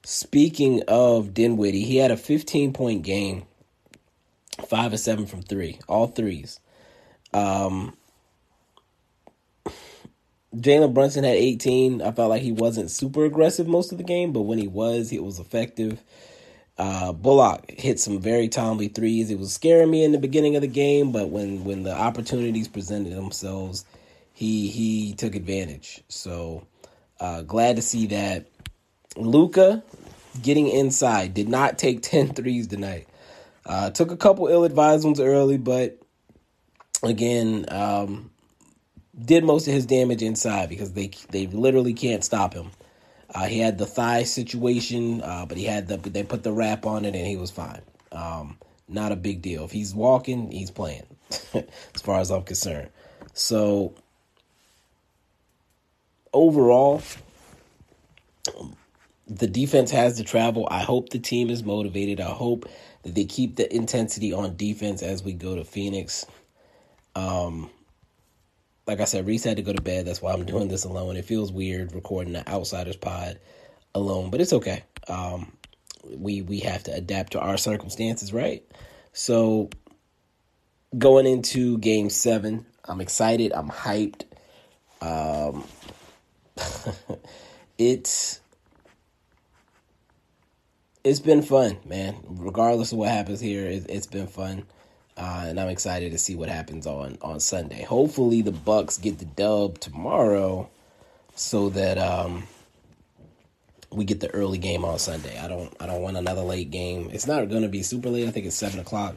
Speaking 0.04 0.82
of 0.88 1.34
Dinwiddie, 1.34 1.84
he 1.84 1.98
had 1.98 2.12
a 2.12 2.18
15 2.18 2.74
point 2.74 3.04
game, 3.04 3.46
five 4.68 4.94
of 4.94 5.00
seven 5.00 5.26
from 5.26 5.44
three, 5.44 5.80
all 5.88 6.08
threes. 6.08 6.60
Um, 7.34 7.96
Jalen 10.56 10.94
Brunson 10.94 11.24
had 11.24 11.36
18. 11.36 12.02
I 12.02 12.12
felt 12.12 12.30
like 12.30 12.42
he 12.42 12.52
wasn't 12.52 12.92
super 12.92 13.26
aggressive 13.26 13.68
most 13.68 13.92
of 13.92 13.98
the 13.98 14.04
game, 14.04 14.34
but 14.34 14.42
when 14.42 14.58
he 14.58 14.68
was, 14.68 15.12
it 15.12 15.24
was 15.24 15.40
effective. 15.40 16.02
Uh, 16.78 17.14
Bullock 17.14 17.70
hit 17.70 18.00
some 18.00 18.20
very 18.20 18.48
timely 18.48 18.88
threes. 18.88 19.30
It 19.30 19.40
was 19.40 19.54
scaring 19.54 19.92
me 19.92 20.04
in 20.04 20.12
the 20.12 20.18
beginning 20.18 20.56
of 20.56 20.62
the 20.62 20.68
game, 20.68 21.12
but 21.12 21.30
when 21.30 21.64
when 21.64 21.84
the 21.84 21.94
opportunities 21.94 22.68
presented 22.68 23.14
themselves, 23.14 23.86
he 24.34 24.68
he 24.68 25.14
took 25.14 25.36
advantage. 25.36 26.02
So 26.08 26.66
uh, 27.20 27.44
glad 27.44 27.76
to 27.76 27.82
see 27.82 28.08
that. 28.08 28.48
Luka 29.16 29.84
getting 30.41 30.67
inside 30.67 31.34
did 31.34 31.50
not 31.50 31.78
take 31.78 32.02
10 32.04 32.34
threes 32.34 32.67
tonight. 32.67 33.08
Uh, 33.65 33.89
took 33.91 34.12
a 34.12 34.17
couple 34.17 34.48
ill-advised 34.48 35.04
ones 35.04 35.20
early, 35.20 35.58
but 35.58 36.00
again, 37.04 37.65
um, 37.70 38.32
did 39.24 39.44
most 39.44 39.67
of 39.67 39.74
his 39.74 39.86
damage 39.86 40.24
inside 40.24 40.70
because 40.70 40.94
they 40.94 41.12
they 41.30 41.48
literally 41.48 41.94
can't 41.94 42.24
stop 42.24 42.54
him. 42.54 42.72
Uh, 43.34 43.46
he 43.46 43.60
had 43.60 43.78
the 43.78 43.86
thigh 43.86 44.24
situation, 44.24 45.22
uh, 45.22 45.46
but 45.46 45.58
he 45.58 45.65
had 45.65 45.88
the 45.88 45.98
they 45.98 46.24
put 46.24 46.44
the 46.44 46.52
wrap 46.52 46.86
on 46.86 47.06
it 47.06 47.15
and 47.15 47.28
he 47.28 47.38
was 47.38 47.52
fine. 47.52 47.82
Um, 48.12 48.58
not 48.88 49.12
a 49.12 49.15
big 49.15 49.41
deal. 49.41 49.63
If 49.63 49.72
he's 49.72 49.94
walking, 49.94 50.52
he's 50.52 50.72
playing, 50.72 51.06
as 51.54 52.02
far 52.02 52.20
as 52.20 52.32
I'm 52.32 52.44
concerned. 52.44 52.89
So 53.34 53.94
overall, 56.34 57.02
the 59.32 59.48
defense 59.48 59.91
has 59.91 60.17
to 60.17 60.24
travel. 60.24 60.67
I 60.70 60.82
hope 60.82 61.10
the 61.10 61.20
team 61.20 61.50
is 61.50 61.63
motivated. 61.63 62.20
I 62.20 62.32
hope 62.32 62.67
that 63.04 63.15
they 63.15 63.24
keep 63.24 63.56
the 63.56 63.74
intensity 63.74 64.34
on 64.34 64.58
defense 64.58 65.02
as 65.02 65.24
we 65.24 65.34
go 65.34 65.56
to 65.56 65.63
Phoenix. 65.63 66.26
Um, 67.15 67.70
like 68.86 69.00
I 69.00 69.06
said, 69.06 69.26
Reese 69.26 69.46
had 69.46 69.56
to 69.56 69.63
go 69.63 69.72
to 69.72 69.82
bed. 69.82 70.06
That's 70.06 70.22
why 70.22 70.34
I'm 70.34 70.46
doing 70.54 70.67
this 70.67 70.84
alone. 70.84 71.15
It 71.15 71.26
feels 71.26 71.52
weird 71.52 71.96
recording 71.96 72.34
the 72.34 72.48
Outsiders 72.48 72.98
Pod 72.98 73.39
alone, 73.96 74.32
but 74.32 74.41
it's 74.41 74.54
okay. 74.54 74.84
Um, 75.08 75.54
we 76.04 76.41
we 76.41 76.60
have 76.60 76.84
to 76.84 76.94
adapt 76.94 77.34
to 77.34 77.39
our 77.39 77.58
circumstances, 77.58 78.34
right? 78.34 78.63
So 79.13 79.70
going 80.98 81.26
into 81.26 81.78
Game 81.78 82.10
Seven, 82.10 82.65
I'm 82.84 83.00
excited. 83.00 83.54
I'm 83.54 83.70
hyped. 83.70 84.24
Um, 85.02 85.63
it's 87.78 88.41
it's 91.04 91.20
been 91.20 91.42
fun, 91.42 91.78
man. 91.86 92.16
Regardless 92.28 92.92
of 92.92 93.00
what 93.00 93.10
happens 93.10 93.40
here, 93.40 93.66
it, 93.66 93.86
it's 93.90 94.08
been 94.08 94.28
fun, 94.28 94.66
uh, 95.18 95.46
and 95.48 95.60
I'm 95.60 95.70
excited 95.70 96.12
to 96.12 96.18
see 96.18 96.36
what 96.36 96.50
happens 96.50 96.86
on 96.86 97.18
on 97.22 97.40
Sunday. 97.40 97.84
Hopefully, 97.84 98.42
the 98.42 98.52
Bucks 98.52 98.98
get 98.98 99.20
the 99.20 99.26
dub 99.26 99.80
tomorrow, 99.80 100.70
so 101.36 101.70
that 101.70 101.98
um, 101.98 102.44
we 103.92 104.06
get 104.06 104.20
the 104.20 104.34
early 104.34 104.58
game 104.58 104.86
on 104.86 105.00
Sunday. 105.00 105.40
I 105.40 105.48
don't 105.48 105.74
I 105.80 105.88
don't 105.88 106.02
want 106.02 106.18
another 106.18 106.42
late 106.42 106.72
game. 106.72 107.10
It's 107.12 107.28
not 107.28 107.50
going 107.50 107.64
to 107.64 107.70
be 107.70 107.84
super 107.84 108.10
late. 108.10 108.28
I 108.28 108.32
think 108.32 108.46
it's 108.46 108.56
seven 108.56 108.80
o'clock 108.80 109.16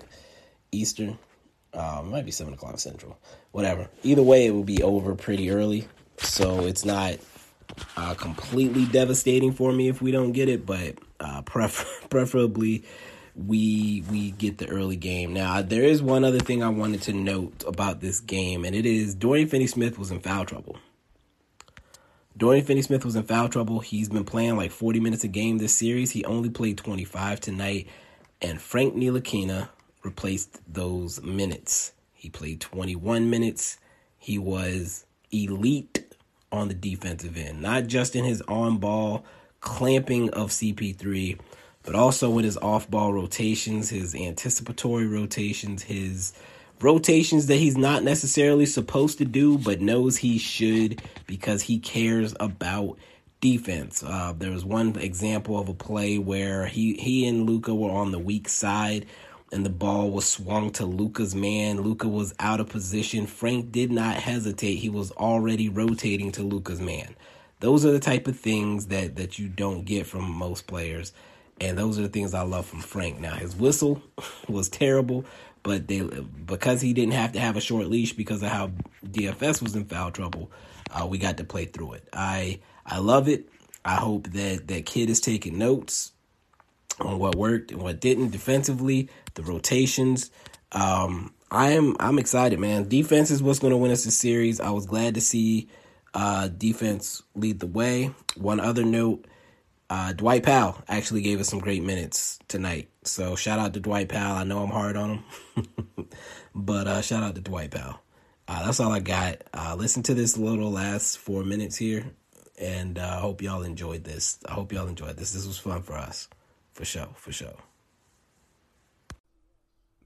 Eastern. 0.73 1.19
Um, 1.75 2.07
it 2.07 2.11
might 2.11 2.25
be 2.25 2.31
seven 2.31 2.55
o'clock 2.55 2.79
Central. 2.79 3.19
Whatever. 3.53 3.89
Either 4.03 4.23
way, 4.23 4.47
it 4.47 4.51
will 4.51 4.65
be 4.65 4.83
over 4.83 5.15
pretty 5.15 5.51
early, 5.51 5.87
so 6.19 6.65
it's 6.65 6.85
not 6.85 7.19
uh, 7.97 8.15
completely 8.15 8.87
devastating 8.87 9.53
for 9.53 9.73
me 9.73 9.89
if 9.89 10.01
we 10.01 10.13
don't 10.13 10.33
get 10.33 10.49
it, 10.49 10.65
but 10.65 10.99
uh, 11.25 11.43
pref- 11.43 12.07
preferably 12.11 12.85
we 13.35 14.05
we 14.11 14.31
get 14.33 14.59
the 14.59 14.69
early 14.69 14.97
game. 14.97 15.33
Now, 15.33 15.63
there 15.63 15.83
is 15.83 16.03
one 16.03 16.25
other 16.25 16.39
thing 16.39 16.63
I 16.63 16.69
wanted 16.69 17.03
to 17.03 17.13
note 17.13 17.65
about 17.67 18.01
this 18.01 18.21
game, 18.21 18.65
and 18.65 18.77
it 18.77 18.87
is 18.87 19.15
Dorian 19.15 19.49
Finney-Smith 19.49 19.99
was 19.99 20.11
in 20.11 20.21
foul 20.21 20.45
trouble. 20.45 20.79
Dorian 22.37 22.65
Finney-Smith 22.65 23.05
was 23.05 23.17
in 23.17 23.25
foul 23.25 23.49
trouble. 23.49 23.81
He's 23.81 24.09
been 24.09 24.25
playing 24.25 24.57
like 24.57 24.71
40 24.71 25.01
minutes 25.01 25.25
a 25.25 25.29
game 25.29 25.59
this 25.59 25.75
series. 25.75 26.11
He 26.11 26.25
only 26.25 26.51
played 26.51 26.79
25 26.79 27.41
tonight, 27.41 27.89
and 28.41 28.61
Frank 28.61 28.95
Ntilikina 28.95 29.69
replaced 30.03 30.61
those 30.73 31.23
minutes. 31.23 31.93
He 32.13 32.31
played 32.31 32.61
21 32.61 33.31
minutes. 33.31 33.79
He 34.19 34.39
was 34.39 35.07
elite 35.33 36.05
on 36.53 36.69
the 36.69 36.75
defensive 36.75 37.37
end, 37.37 37.63
not 37.63 37.89
just 37.89 38.15
in 38.15 38.25
his 38.25 38.43
on 38.43 38.79
ball 38.79 39.25
clamping 39.65 40.31
of 40.31 40.51
CP3, 40.51 41.39
but 41.83 41.95
also 41.95 42.31
with 42.31 42.45
his 42.45 42.57
off 42.59 42.89
ball 42.89 43.13
rotations, 43.13 43.91
his 43.91 44.15
anticipatory 44.15 45.07
rotations, 45.07 45.83
his 45.83 46.33
rotations 46.81 47.47
that 47.47 47.57
he's 47.57 47.77
not 47.77 48.05
necessarily 48.05 48.67
supposed 48.67 49.19
to 49.19 49.25
do, 49.25 49.59
but 49.59 49.81
knows 49.81 50.19
he 50.19 50.39
should 50.39 51.03
because 51.27 51.63
he 51.63 51.79
cares 51.79 52.35
about 52.39 52.99
defense. 53.41 54.03
Uh, 54.03 54.35
there 54.37 54.53
was 54.53 54.65
one 54.65 54.97
example 54.97 55.59
of 55.59 55.69
a 55.69 55.75
play 55.75 56.19
where 56.19 56.67
he 56.67 56.95
he 56.95 57.27
and 57.27 57.49
Luka 57.49 57.75
were 57.75 57.91
on 57.91 58.13
the 58.13 58.19
weak 58.19 58.49
side 58.49 59.07
and 59.53 59.65
the 59.65 59.71
ball 59.71 60.11
was 60.11 60.27
swung 60.27 60.71
to 60.73 60.85
Luka's 60.85 61.35
man. 61.35 61.81
Luka 61.81 62.09
was 62.09 62.35
out 62.39 62.61
of 62.61 62.69
position. 62.69 63.27
Frank 63.27 63.73
did 63.73 63.91
not 63.91 64.17
hesitate. 64.17 64.77
He 64.77 64.91
was 64.91 65.11
already 65.13 65.69
rotating 65.69 66.33
to 66.33 66.43
Luka's 66.43 66.81
man. 66.81 67.15
Those 67.61 67.85
are 67.85 67.93
the 67.93 68.01
type 68.01 68.27
of 68.27 68.39
things 68.39 68.87
that 68.87 69.17
that 69.17 69.39
you 69.39 69.49
don't 69.49 69.85
get 69.85 70.07
from 70.07 70.31
most 70.31 70.67
players. 70.67 71.13
And 71.61 71.79
those 71.79 71.99
are 71.99 72.03
the 72.03 72.09
things 72.09 72.35
I 72.35 72.43
love 72.43 72.67
from 72.67 72.81
Frank. 72.81 73.21
Now 73.21 73.35
his 73.35 73.55
whistle 73.55 74.03
was 74.49 74.69
terrible, 74.69 75.25
but 75.63 75.89
they 75.89 76.01
because 76.01 76.81
he 76.81 76.93
didn't 76.93 77.15
have 77.15 77.33
to 77.33 77.41
have 77.41 77.57
a 77.57 77.61
short 77.61 77.87
leash 77.87 78.13
because 78.13 78.43
of 78.43 78.49
how 78.51 78.71
DFS 79.07 79.63
was 79.63 79.75
in 79.75 79.85
foul 79.85 80.11
trouble, 80.11 80.51
uh, 80.91 81.07
we 81.07 81.19
got 81.19 81.37
to 81.39 81.45
play 81.45 81.65
through 81.67 81.95
it. 81.95 82.09
I 82.13 82.61
I 82.85 82.99
love 82.99 83.29
it. 83.29 83.49
I 83.85 83.97
hope 83.97 84.29
that 84.29 84.69
that 84.69 84.87
kid 84.87 85.11
is 85.11 85.21
taking 85.21 85.59
notes 85.59 86.13
on 87.01 87.19
what 87.19 87.35
worked 87.35 87.73
and 87.73 87.83
what 87.83 88.01
didn't 88.01 88.31
defensively, 88.31 89.09
the 89.35 89.43
rotations. 89.43 90.31
Um, 90.73 91.35
I 91.51 91.73
am 91.73 91.97
I'm 92.01 92.19
excited, 92.19 92.59
man. 92.59 92.89
Defense 92.89 93.31
is 93.31 93.43
what's 93.43 93.59
going 93.59 93.73
to 93.73 93.77
win 93.77 93.93
us 93.93 94.05
the 94.05 94.11
series. 94.11 94.61
I 94.61 94.71
was 94.71 94.87
glad 94.87 95.15
to 95.15 95.21
see 95.21 95.69
uh, 96.15 96.49
defense 96.49 97.23
lead 97.35 97.61
the 97.61 97.67
way. 97.67 98.11
One 98.37 98.61
other 98.61 98.85
note: 98.85 99.27
uh, 99.91 100.13
Dwight 100.13 100.43
Powell 100.43 100.83
actually 100.89 101.23
gave 101.23 101.41
us 101.41 101.49
some 101.49 101.59
great 101.59 101.83
minutes 101.83 102.39
tonight. 102.49 102.89
So 103.03 103.37
shout 103.37 103.59
out 103.59 103.75
to 103.75 103.81
Dwight 103.81 104.09
Powell. 104.09 104.37
I 104.37 104.45
know 104.45 104.63
I'm 104.63 104.71
hard 104.71 104.97
on 104.97 105.23
him, 105.55 106.09
but 106.55 106.87
uh, 106.87 107.03
shout 107.03 107.23
out 107.23 107.35
to 107.35 107.41
Dwight 107.41 107.71
Powell. 107.71 108.01
Uh, 108.47 108.65
that's 108.65 108.81
all 108.81 108.93
I 108.93 109.01
got. 109.01 109.43
Uh, 109.53 109.75
listen 109.77 110.03
to 110.05 110.15
this 110.15 110.37
little 110.37 110.71
last 110.71 111.19
four 111.19 111.45
minutes 111.45 111.77
here, 111.77 112.05
and 112.59 112.99
I 112.99 113.17
uh, 113.17 113.21
hope 113.21 113.43
y'all 113.43 113.63
enjoyed 113.63 114.05
this. 114.05 114.39
I 114.47 114.53
hope 114.53 114.73
y'all 114.73 114.87
enjoyed 114.87 115.17
this. 115.17 115.33
This 115.33 115.47
was 115.47 115.59
fun 115.59 115.83
for 115.83 115.95
us. 115.95 116.29
For 116.73 116.85
sure, 116.85 117.09
for 117.15 117.33
sure. 117.33 117.55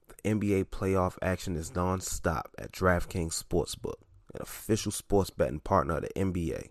The 0.07 0.35
NBA 0.35 0.65
playoff 0.65 1.17
action 1.21 1.55
is 1.55 1.73
non-stop 1.75 2.53
at 2.59 2.71
DraftKings 2.71 3.43
Sportsbook, 3.43 3.95
an 4.33 4.41
official 4.41 4.91
sports 4.91 5.29
betting 5.29 5.59
partner 5.59 5.97
of 5.97 6.03
the 6.03 6.09
NBA. 6.09 6.69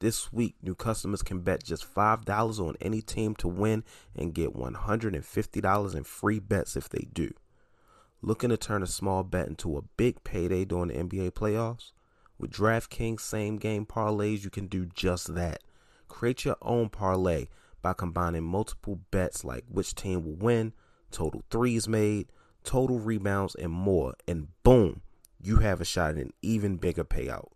This 0.00 0.32
week, 0.32 0.56
new 0.62 0.74
customers 0.74 1.22
can 1.22 1.40
bet 1.40 1.62
just 1.62 1.94
$5 1.94 2.58
on 2.58 2.76
any 2.80 3.02
team 3.02 3.34
to 3.36 3.48
win 3.48 3.84
and 4.16 4.34
get 4.34 4.54
$150 4.54 5.94
in 5.94 6.04
free 6.04 6.38
bets 6.38 6.74
if 6.74 6.88
they 6.88 7.06
do. 7.12 7.30
Looking 8.22 8.50
to 8.50 8.56
turn 8.56 8.82
a 8.82 8.86
small 8.86 9.24
bet 9.24 9.48
into 9.48 9.76
a 9.76 9.82
big 9.96 10.24
payday 10.24 10.64
during 10.64 10.88
the 10.88 10.94
NBA 10.94 11.32
playoffs? 11.32 11.92
With 12.38 12.50
DraftKings 12.50 13.20
same 13.20 13.56
game 13.56 13.84
parlays, 13.84 14.42
you 14.42 14.48
can 14.48 14.66
do 14.66 14.86
just 14.86 15.34
that. 15.34 15.62
Create 16.08 16.46
your 16.46 16.56
own 16.62 16.88
parlay 16.88 17.48
by 17.82 17.92
combining 17.92 18.44
multiple 18.44 19.00
bets 19.10 19.44
like 19.44 19.64
which 19.68 19.94
team 19.94 20.24
will 20.24 20.36
win, 20.36 20.72
total 21.10 21.42
threes 21.50 21.86
made, 21.88 22.32
total 22.64 22.98
rebounds, 22.98 23.54
and 23.54 23.72
more, 23.72 24.14
and 24.26 24.48
boom, 24.62 25.02
you 25.42 25.56
have 25.56 25.80
a 25.80 25.84
shot 25.84 26.12
at 26.12 26.16
an 26.16 26.32
even 26.42 26.76
bigger 26.76 27.04
payout. 27.04 27.48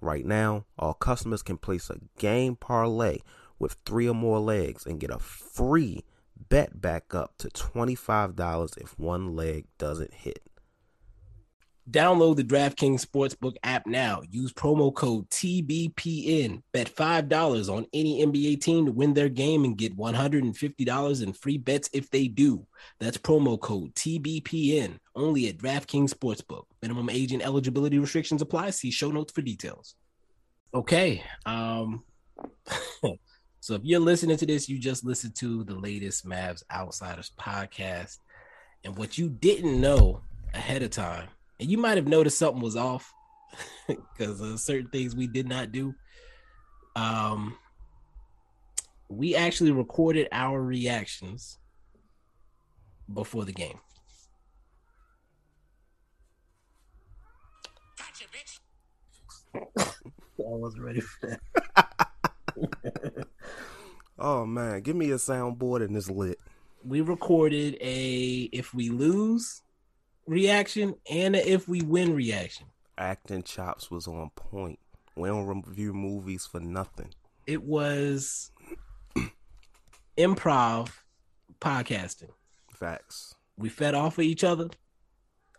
Right 0.00 0.24
now, 0.24 0.64
all 0.78 0.94
customers 0.94 1.42
can 1.42 1.58
place 1.58 1.90
a 1.90 2.00
game 2.18 2.56
parlay 2.56 3.18
with 3.58 3.76
three 3.84 4.08
or 4.08 4.14
more 4.14 4.40
legs 4.40 4.86
and 4.86 5.00
get 5.00 5.10
a 5.10 5.18
free 5.18 6.04
bet 6.48 6.80
back 6.80 7.14
up 7.14 7.34
to 7.38 7.48
$25 7.48 8.78
if 8.78 8.98
one 8.98 9.36
leg 9.36 9.66
doesn't 9.78 10.14
hit. 10.14 10.49
Download 11.90 12.36
the 12.36 12.44
DraftKings 12.44 13.04
Sportsbook 13.04 13.56
app 13.64 13.84
now. 13.84 14.22
Use 14.30 14.52
promo 14.52 14.94
code 14.94 15.28
TBPN. 15.30 16.62
Bet 16.72 16.94
$5 16.94 17.74
on 17.74 17.84
any 17.92 18.24
NBA 18.24 18.60
team 18.60 18.86
to 18.86 18.92
win 18.92 19.12
their 19.12 19.28
game 19.28 19.64
and 19.64 19.76
get 19.76 19.96
$150 19.96 21.22
in 21.22 21.32
free 21.32 21.58
bets 21.58 21.90
if 21.92 22.08
they 22.10 22.28
do. 22.28 22.64
That's 23.00 23.18
promo 23.18 23.58
code 23.58 23.92
TBPN 23.96 24.98
only 25.16 25.48
at 25.48 25.58
DraftKings 25.58 26.14
Sportsbook. 26.14 26.64
Minimum 26.80 27.10
age 27.10 27.32
and 27.32 27.42
eligibility 27.42 27.98
restrictions 27.98 28.40
apply. 28.40 28.70
See 28.70 28.92
show 28.92 29.10
notes 29.10 29.32
for 29.32 29.42
details. 29.42 29.96
Okay. 30.72 31.24
Um 31.44 32.04
so 33.60 33.74
if 33.74 33.80
you're 33.82 33.98
listening 33.98 34.36
to 34.36 34.46
this, 34.46 34.68
you 34.68 34.78
just 34.78 35.04
listened 35.04 35.34
to 35.36 35.64
the 35.64 35.74
latest 35.74 36.24
Mavs 36.24 36.62
Outsiders 36.72 37.32
podcast. 37.40 38.18
And 38.84 38.96
what 38.96 39.18
you 39.18 39.28
didn't 39.28 39.80
know 39.80 40.20
ahead 40.54 40.84
of 40.84 40.90
time 40.90 41.28
and 41.60 41.70
you 41.70 41.78
might 41.78 41.96
have 41.96 42.08
noticed 42.08 42.38
something 42.38 42.62
was 42.62 42.74
off 42.74 43.12
because 43.86 44.40
of 44.40 44.58
certain 44.58 44.88
things 44.88 45.14
we 45.14 45.26
did 45.26 45.46
not 45.46 45.70
do. 45.70 45.94
Um, 46.96 47.56
we 49.08 49.36
actually 49.36 49.70
recorded 49.70 50.28
our 50.32 50.60
reactions 50.60 51.58
before 53.12 53.44
the 53.44 53.52
game. 53.52 53.78
Gotcha, 57.98 58.24
I 59.90 59.92
wasn't 60.38 60.82
ready 60.82 61.00
for 61.00 61.26
that. 61.28 61.40
Oh 64.22 64.44
man, 64.44 64.82
give 64.82 64.96
me 64.96 65.10
a 65.12 65.14
soundboard 65.14 65.82
and 65.82 65.96
it's 65.96 66.10
lit. 66.10 66.38
We 66.84 67.00
recorded 67.00 67.78
a 67.80 68.50
if 68.52 68.74
we 68.74 68.90
lose 68.90 69.62
reaction 70.30 70.94
and 71.10 71.34
if 71.34 71.68
we 71.68 71.82
win 71.82 72.14
reaction. 72.14 72.66
Acting 72.96 73.42
chops 73.42 73.90
was 73.90 74.06
on 74.06 74.30
point. 74.36 74.78
We 75.16 75.28
don't 75.28 75.46
review 75.46 75.92
movies 75.92 76.46
for 76.46 76.60
nothing. 76.60 77.12
It 77.46 77.64
was 77.64 78.52
improv 80.16 80.90
podcasting. 81.60 82.30
Facts. 82.72 83.34
We 83.58 83.68
fed 83.68 83.94
off 83.94 84.18
of 84.18 84.24
each 84.24 84.44
other. 84.44 84.70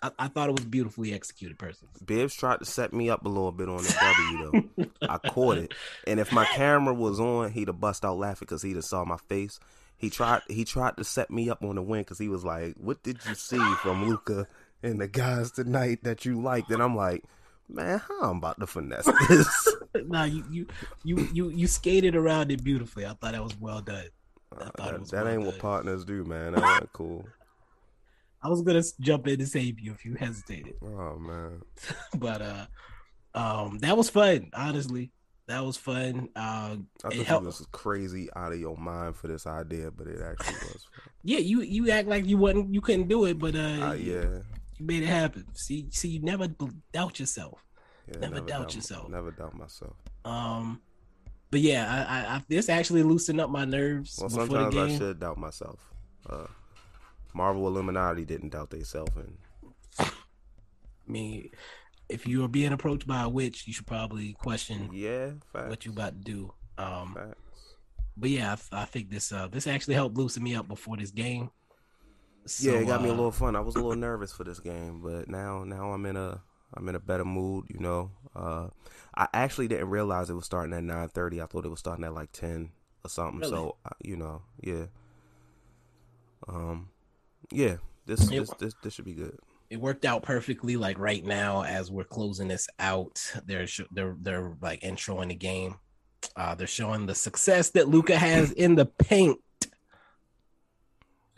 I, 0.01 0.12
I 0.17 0.27
thought 0.29 0.49
it 0.49 0.55
was 0.55 0.65
beautifully 0.65 1.13
executed, 1.13 1.60
personally. 1.60 1.93
Bibbs 2.05 2.34
tried 2.34 2.60
to 2.60 2.65
set 2.65 2.93
me 2.93 3.10
up 3.10 3.25
a 3.25 3.29
little 3.29 3.51
bit 3.51 3.67
on 3.67 3.77
the 3.77 3.95
W 3.99 4.71
though. 4.77 5.07
I 5.07 5.17
caught 5.17 5.57
it, 5.57 5.73
and 6.07 6.19
if 6.19 6.31
my 6.31 6.45
camera 6.45 6.93
was 6.93 7.19
on, 7.19 7.51
he'd 7.51 7.67
have 7.67 7.79
bust 7.79 8.05
out 8.05 8.17
laughing 8.17 8.47
because 8.47 8.63
he'd 8.63 8.77
have 8.77 8.86
saw 8.86 9.03
my 9.03 9.17
face. 9.29 9.60
He 9.97 10.10
tried. 10.10 10.41
He 10.47 10.65
tried 10.65 10.97
to 10.97 11.03
set 11.03 11.29
me 11.29 11.51
up 11.51 11.63
on 11.63 11.75
the 11.75 11.81
win 11.84 12.01
because 12.01 12.17
he 12.17 12.27
was 12.27 12.43
like, 12.43 12.73
"What 12.77 13.03
did 13.03 13.19
you 13.27 13.36
see 13.36 13.60
from 13.84 14.10
Luka 14.10 14.47
and 14.83 14.99
the 14.99 15.07
guys 15.07 15.51
tonight 15.51 16.03
that 16.03 16.25
you 16.25 16.41
liked?" 16.41 16.71
And 16.71 16.81
I'm 16.81 16.95
like, 16.95 17.23
"Man, 17.69 17.99
how 17.99 18.21
I'm 18.31 18.37
about 18.37 18.59
to 18.59 18.67
finesse 18.67 19.09
this?" 19.29 19.75
no, 20.05 20.23
you, 20.23 20.43
you 20.49 20.67
you 21.03 21.29
you 21.33 21.49
you 21.49 21.67
skated 21.67 22.15
around 22.15 22.51
it 22.51 22.63
beautifully. 22.63 23.05
I 23.05 23.09
thought 23.09 23.33
that 23.33 23.43
was 23.43 23.57
well 23.59 23.81
done. 23.81 24.05
I 24.53 24.65
thought 24.65 24.71
it 24.71 24.77
that 24.77 24.99
was 24.99 25.09
that 25.11 25.23
well 25.25 25.33
ain't 25.33 25.43
what 25.45 25.59
partners 25.59 26.03
do, 26.05 26.23
man. 26.25 26.53
That 26.53 26.81
ain't 26.81 26.93
cool. 26.93 27.25
I 28.43 28.49
was 28.49 28.61
gonna 28.63 28.81
jump 28.99 29.27
in 29.27 29.37
to 29.39 29.45
save 29.45 29.79
you 29.79 29.91
if 29.91 30.03
you 30.03 30.15
hesitated, 30.15 30.73
Oh 30.83 31.17
man, 31.19 31.61
but 32.17 32.41
uh, 32.41 32.65
um, 33.35 33.77
that 33.79 33.95
was 33.95 34.09
fun. 34.09 34.49
Honestly, 34.55 35.11
that 35.47 35.63
was 35.63 35.77
fun. 35.77 36.29
Uh, 36.35 36.39
I 36.41 36.73
It 36.73 37.01
thought 37.01 37.15
you 37.15 37.23
helped- 37.23 37.45
was 37.45 37.67
crazy 37.71 38.29
out 38.35 38.51
of 38.51 38.59
your 38.59 38.75
mind 38.77 39.15
for 39.15 39.27
this 39.27 39.45
idea, 39.45 39.91
but 39.91 40.07
it 40.07 40.21
actually 40.21 40.55
was. 40.73 40.87
yeah, 41.23 41.37
you 41.37 41.61
you 41.61 41.91
act 41.91 42.07
like 42.07 42.25
you 42.25 42.37
wasn't 42.37 42.73
you 42.73 42.81
couldn't 42.81 43.09
do 43.09 43.25
it, 43.25 43.37
but 43.37 43.55
uh, 43.55 43.59
Uh, 43.89 43.93
yeah, 43.93 44.39
you 44.81 44.87
made 44.87 45.03
it 45.03 45.07
happen. 45.07 45.45
See, 45.53 45.87
see, 45.91 46.09
you 46.09 46.21
never 46.21 46.47
doubt 46.91 47.19
yourself. 47.19 47.63
yeah. 48.11 48.19
Never 48.19 48.41
doubt 48.41 48.75
yourself. 48.75 49.09
Never 49.09 49.31
doubt 49.31 49.55
myself. 49.55 49.93
Um, 50.25 50.81
but 51.51 51.59
yeah, 51.59 51.85
I, 51.87 52.15
I, 52.15 52.35
I 52.35 52.43
this 52.47 52.67
actually 52.67 53.03
loosened 53.03 53.39
up 53.39 53.49
my 53.49 53.65
nerves 53.65 54.17
Well, 54.19 54.29
before 54.29 54.57
the 54.57 54.71
sometimes 54.71 54.93
I 54.93 54.97
should 54.97 55.19
doubt 55.19 55.37
myself. 55.37 55.79
Uh, 56.27 56.47
Marvel 57.33 57.67
Illuminati 57.67 58.25
didn't 58.25 58.49
doubt 58.49 58.71
themselves, 58.71 59.11
and 59.15 59.37
I 59.99 60.09
mean, 61.07 61.51
if 62.09 62.25
you 62.25 62.43
are 62.43 62.47
being 62.47 62.73
approached 62.73 63.05
by 63.05 63.21
a 63.21 63.29
witch, 63.29 63.67
you 63.67 63.73
should 63.73 63.87
probably 63.87 64.33
question 64.33 64.89
yeah, 64.91 65.31
facts. 65.53 65.69
what 65.69 65.85
you 65.85 65.91
about 65.91 66.13
to 66.13 66.31
do. 66.31 66.53
Um, 66.77 67.13
facts. 67.15 67.75
but 68.17 68.29
yeah, 68.31 68.55
I, 68.71 68.81
I 68.81 68.85
think 68.85 69.11
this 69.11 69.31
uh 69.31 69.47
this 69.47 69.67
actually 69.67 69.93
helped 69.93 70.17
loosen 70.17 70.41
me 70.41 70.55
up 70.55 70.67
before 70.67 70.97
this 70.97 71.11
game. 71.11 71.51
So, 72.45 72.71
yeah, 72.71 72.80
it 72.80 72.88
got 72.88 73.01
me 73.01 73.10
a 73.10 73.13
uh, 73.13 73.15
little 73.15 73.32
fun. 73.32 73.56
I 73.56 73.60
was 73.60 73.75
a 73.75 73.80
little 73.80 73.95
nervous 73.95 74.32
for 74.32 74.43
this 74.43 74.60
game, 74.60 75.01
but 75.01 75.30
now 75.30 75.63
now 75.63 75.91
I'm 75.91 76.06
in 76.06 76.17
a 76.17 76.41
I'm 76.73 76.88
in 76.89 76.95
a 76.95 76.99
better 76.99 77.25
mood. 77.25 77.65
You 77.69 77.80
know, 77.80 78.12
uh, 78.36 78.67
I 79.15 79.27
actually 79.34 79.67
didn't 79.67 79.89
realize 79.89 80.30
it 80.30 80.34
was 80.34 80.45
starting 80.45 80.73
at 80.73 80.84
nine 80.84 81.10
thirty. 81.10 81.41
I 81.41 81.45
thought 81.45 81.65
it 81.65 81.69
was 81.69 81.80
starting 81.80 82.06
at 82.06 82.13
like 82.13 82.32
ten 82.32 82.71
or 83.06 83.10
something. 83.10 83.41
Really? 83.41 83.51
So 83.51 83.75
uh, 83.86 83.89
you 84.04 84.17
know, 84.17 84.41
yeah, 84.62 84.86
um, 86.47 86.89
yeah. 87.51 87.77
This 88.06 88.27
this, 88.27 88.49
this 88.60 88.73
this 88.84 88.93
should 88.93 89.06
be 89.06 89.13
good. 89.13 89.38
It 89.69 89.80
worked 89.80 90.04
out 90.04 90.23
perfectly. 90.23 90.75
Like 90.75 90.97
right 90.97 91.23
now, 91.23 91.63
as 91.63 91.91
we're 91.91 92.04
closing 92.04 92.47
this 92.47 92.67
out, 92.80 93.21
they're 93.45 93.67
sh- 93.67 93.82
they're 93.91 94.15
they're 94.19 94.54
like 94.62 94.82
introing 94.82 95.30
the 95.30 95.36
game. 95.36 95.75
Uh, 96.36 96.56
they're 96.56 96.67
showing 96.67 97.06
the 97.06 97.15
success 97.15 97.69
that 97.71 97.88
Luka 97.88 98.17
has 98.17 98.51
in 98.51 98.75
the 98.75 98.86
paint 98.86 99.39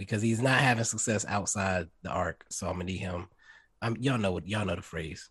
because 0.08 0.22
he's 0.22 0.42
not 0.42 0.60
having 0.60 0.84
success 0.84 1.26
outside 1.28 1.88
the 2.04 2.10
arc. 2.10 2.46
So 2.50 2.68
I'm 2.68 2.74
gonna 2.74 2.86
need 2.86 2.98
him 2.98 3.28
I'm 3.84 3.98
y'all 3.98 4.18
know 4.18 4.32
what 4.32 4.48
y'all 4.48 4.66
know 4.66 4.76
the 4.76 4.82
phrase. 4.82 5.30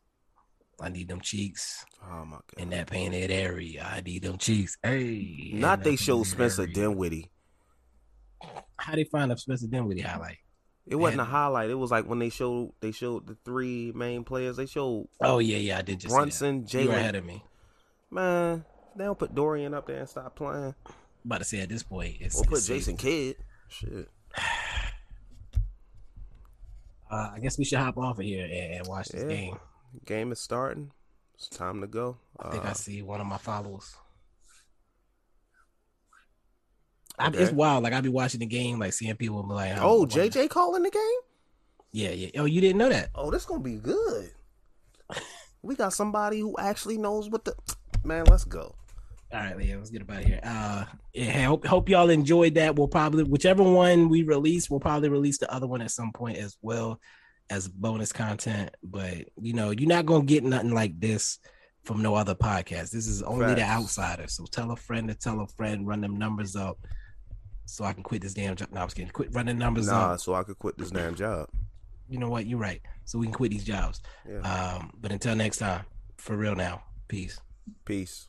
I 0.81 0.89
need 0.91 1.09
them 1.09 1.21
cheeks 1.21 1.85
Oh 2.05 2.25
my 2.25 2.37
god. 2.37 2.43
in 2.59 2.71
that 2.71 2.89
painted 2.89 3.31
area. 3.31 3.89
I 3.91 4.01
need 4.01 4.23
them 4.23 4.37
cheeks. 4.37 4.77
Hey, 4.83 5.51
Not 5.55 5.83
they 5.85 5.97
show 5.97 6.23
Spencer 6.23 6.63
area. 6.63 6.75
Dinwiddie. 6.75 7.31
How 8.77 8.95
they 8.95 9.05
find 9.05 9.33
a 9.33 9.39
Spencer 9.39 9.69
Dinwiddie 9.69 10.01
highlight? 10.03 10.39
It 10.87 10.97
wasn't 10.97 11.21
a 11.21 11.25
highlight. 11.25 11.71
It 11.71 11.77
was 11.77 11.91
like 11.91 12.07
when 12.07 12.19
they 12.19 12.29
showed 12.29 12.73
they 12.81 12.91
showed 12.93 13.27
the 13.27 13.37
three 13.45 13.93
main 13.95 14.25
players. 14.25 14.57
They 14.57 14.67
showed 14.67 15.09
Oh 15.23 15.39
yeah, 15.39 15.59
yeah, 15.59 15.79
I 15.79 15.83
did 15.83 16.01
just. 16.01 16.13
Brunson, 16.13 16.67
You 16.69 16.89
were 16.89 16.95
ahead 16.95 17.15
of 17.15 17.25
me. 17.25 17.43
Man, 18.11 18.65
they 18.97 19.05
don't 19.05 19.19
put 19.19 19.35
Dorian 19.35 19.73
up 19.73 19.87
there 19.87 20.01
and 20.01 20.09
stop 20.09 20.37
playing. 20.37 20.75
about 21.25 21.39
to 21.39 21.45
say 21.45 21.61
at 21.61 21.69
this 21.69 21.83
point, 21.83 22.17
it's, 22.21 22.37
put 22.43 22.59
it's 22.59 22.67
safe. 22.67 22.77
Jason 22.79 22.97
Kidd. 22.97 23.37
Shit. 23.69 24.09
Uh, 27.12 27.31
I 27.35 27.40
guess 27.40 27.59
we 27.59 27.64
should 27.64 27.79
hop 27.79 27.98
off 27.98 28.18
of 28.18 28.25
here 28.25 28.44
and, 28.44 28.75
and 28.75 28.87
watch 28.87 29.09
this 29.09 29.22
Yeah. 29.22 29.29
game. 29.29 29.59
Game 30.07 30.33
is 30.33 30.40
starting. 30.40 30.90
It's 31.35 31.48
time 31.48 31.83
to 31.83 31.87
go. 31.87 32.16
I 32.40 32.51
think 32.51 32.64
I 32.64 32.70
Uh, 32.70 32.75
see 32.75 33.03
one 33.03 33.20
of 33.20 33.27
my 33.27 33.37
followers. 33.37 33.94
I, 37.18 37.29
It's 37.35 37.53
wild. 37.53 37.85
Like 37.85 37.92
I 37.92 38.01
be 38.01 38.09
watching 38.09 38.40
the 38.40 38.46
game, 38.46 38.79
like 38.79 38.94
seeing 38.94 39.14
people 39.16 39.42
be 39.42 39.53
like, 39.53 39.77
oh, 39.79 40.07
JJ 40.07 40.48
calling 40.48 40.83
the 40.83 40.90
game? 40.90 41.03
Yeah, 41.92 42.11
yeah. 42.11 42.40
Oh, 42.40 42.46
you 42.46 42.61
didn't 42.62 42.79
know 42.79 42.88
that? 42.88 43.11
Oh, 43.14 43.31
this 43.31 43.44
gonna 43.44 43.61
be 43.62 43.77
good. 43.77 44.31
we 45.61 45.75
got 45.77 45.92
somebody 45.92 46.40
who 46.40 46.57
actually 46.59 46.96
knows 46.96 47.29
what 47.29 47.44
the 47.44 47.55
man. 48.03 48.25
Let's 48.25 48.44
go. 48.44 48.75
All 49.33 49.40
right, 49.40 49.57
let's 49.57 49.90
get 49.90 50.03
about 50.03 50.25
here. 50.25 50.40
Uh, 50.42 50.85
yeah, 51.14 51.45
hope 51.47 51.66
hope 51.66 51.88
y'all 51.88 52.11
enjoyed 52.11 52.55
that. 52.57 52.77
We'll 52.77 52.88
probably 52.88 53.25
whichever 53.25 53.62
one 53.62 54.09
we 54.11 54.23
release, 54.25 54.68
we'll 54.68 54.81
probably 54.81 55.09
release 55.09 55.38
the 55.38 55.53
other 55.53 55.66
one 55.66 55.81
at 55.81 55.90
some 55.90 56.12
point 56.12 56.37
as 56.37 56.59
well 56.61 57.01
as 57.49 57.66
bonus 57.66 58.12
content. 58.12 58.71
But 58.83 59.29
you 59.40 59.55
know, 59.55 59.71
you're 59.71 59.88
not 59.88 60.05
gonna 60.07 60.25
get 60.25 60.45
nothing 60.45 60.73
like 60.75 61.01
this 61.01 61.38
from 61.85 62.03
no 62.03 62.14
other 62.14 62.35
podcast. 62.35 62.90
This 62.90 63.07
is 63.07 63.23
only 63.23 63.55
the 63.55 63.62
outsider. 63.62 64.29
So 64.29 64.45
tell 64.45 64.71
a 64.71 64.77
friend 64.77 65.09
to 65.09 65.14
tell 65.14 65.40
a 65.40 65.47
friend, 65.47 65.87
run 65.87 66.03
them 66.03 66.18
numbers 66.18 66.55
up, 66.55 66.79
so 67.64 67.85
I 67.87 67.95
can 67.95 68.03
quit 68.03 68.21
this 68.21 68.35
damn 68.35 68.55
job. 68.55 68.68
No, 68.71 68.83
I 68.83 68.85
was 68.85 68.92
kidding. 68.92 69.11
Quit 69.12 69.31
running 69.33 69.57
numbers 69.59 69.87
Nah, 69.87 70.12
up. 70.12 70.21
so 70.21 70.35
I 70.35 70.42
could 70.42 70.59
quit 70.59 70.77
this 70.77 70.90
damn 70.90 71.14
job. 71.14 71.49
You 72.09 72.18
know 72.18 72.29
what? 72.29 72.45
You're 72.47 72.59
right. 72.59 72.83
So 73.07 73.18
we 73.18 73.27
can 73.27 73.33
quit 73.35 73.51
these 73.51 73.64
jobs. 73.64 74.03
Yeah. 74.29 74.40
Um, 74.40 74.90
but 75.01 75.11
until 75.11 75.35
next 75.35 75.57
time, 75.59 75.87
for 76.18 76.37
real 76.37 76.55
now. 76.55 76.83
Peace. 77.09 77.40
Peace. 77.87 78.29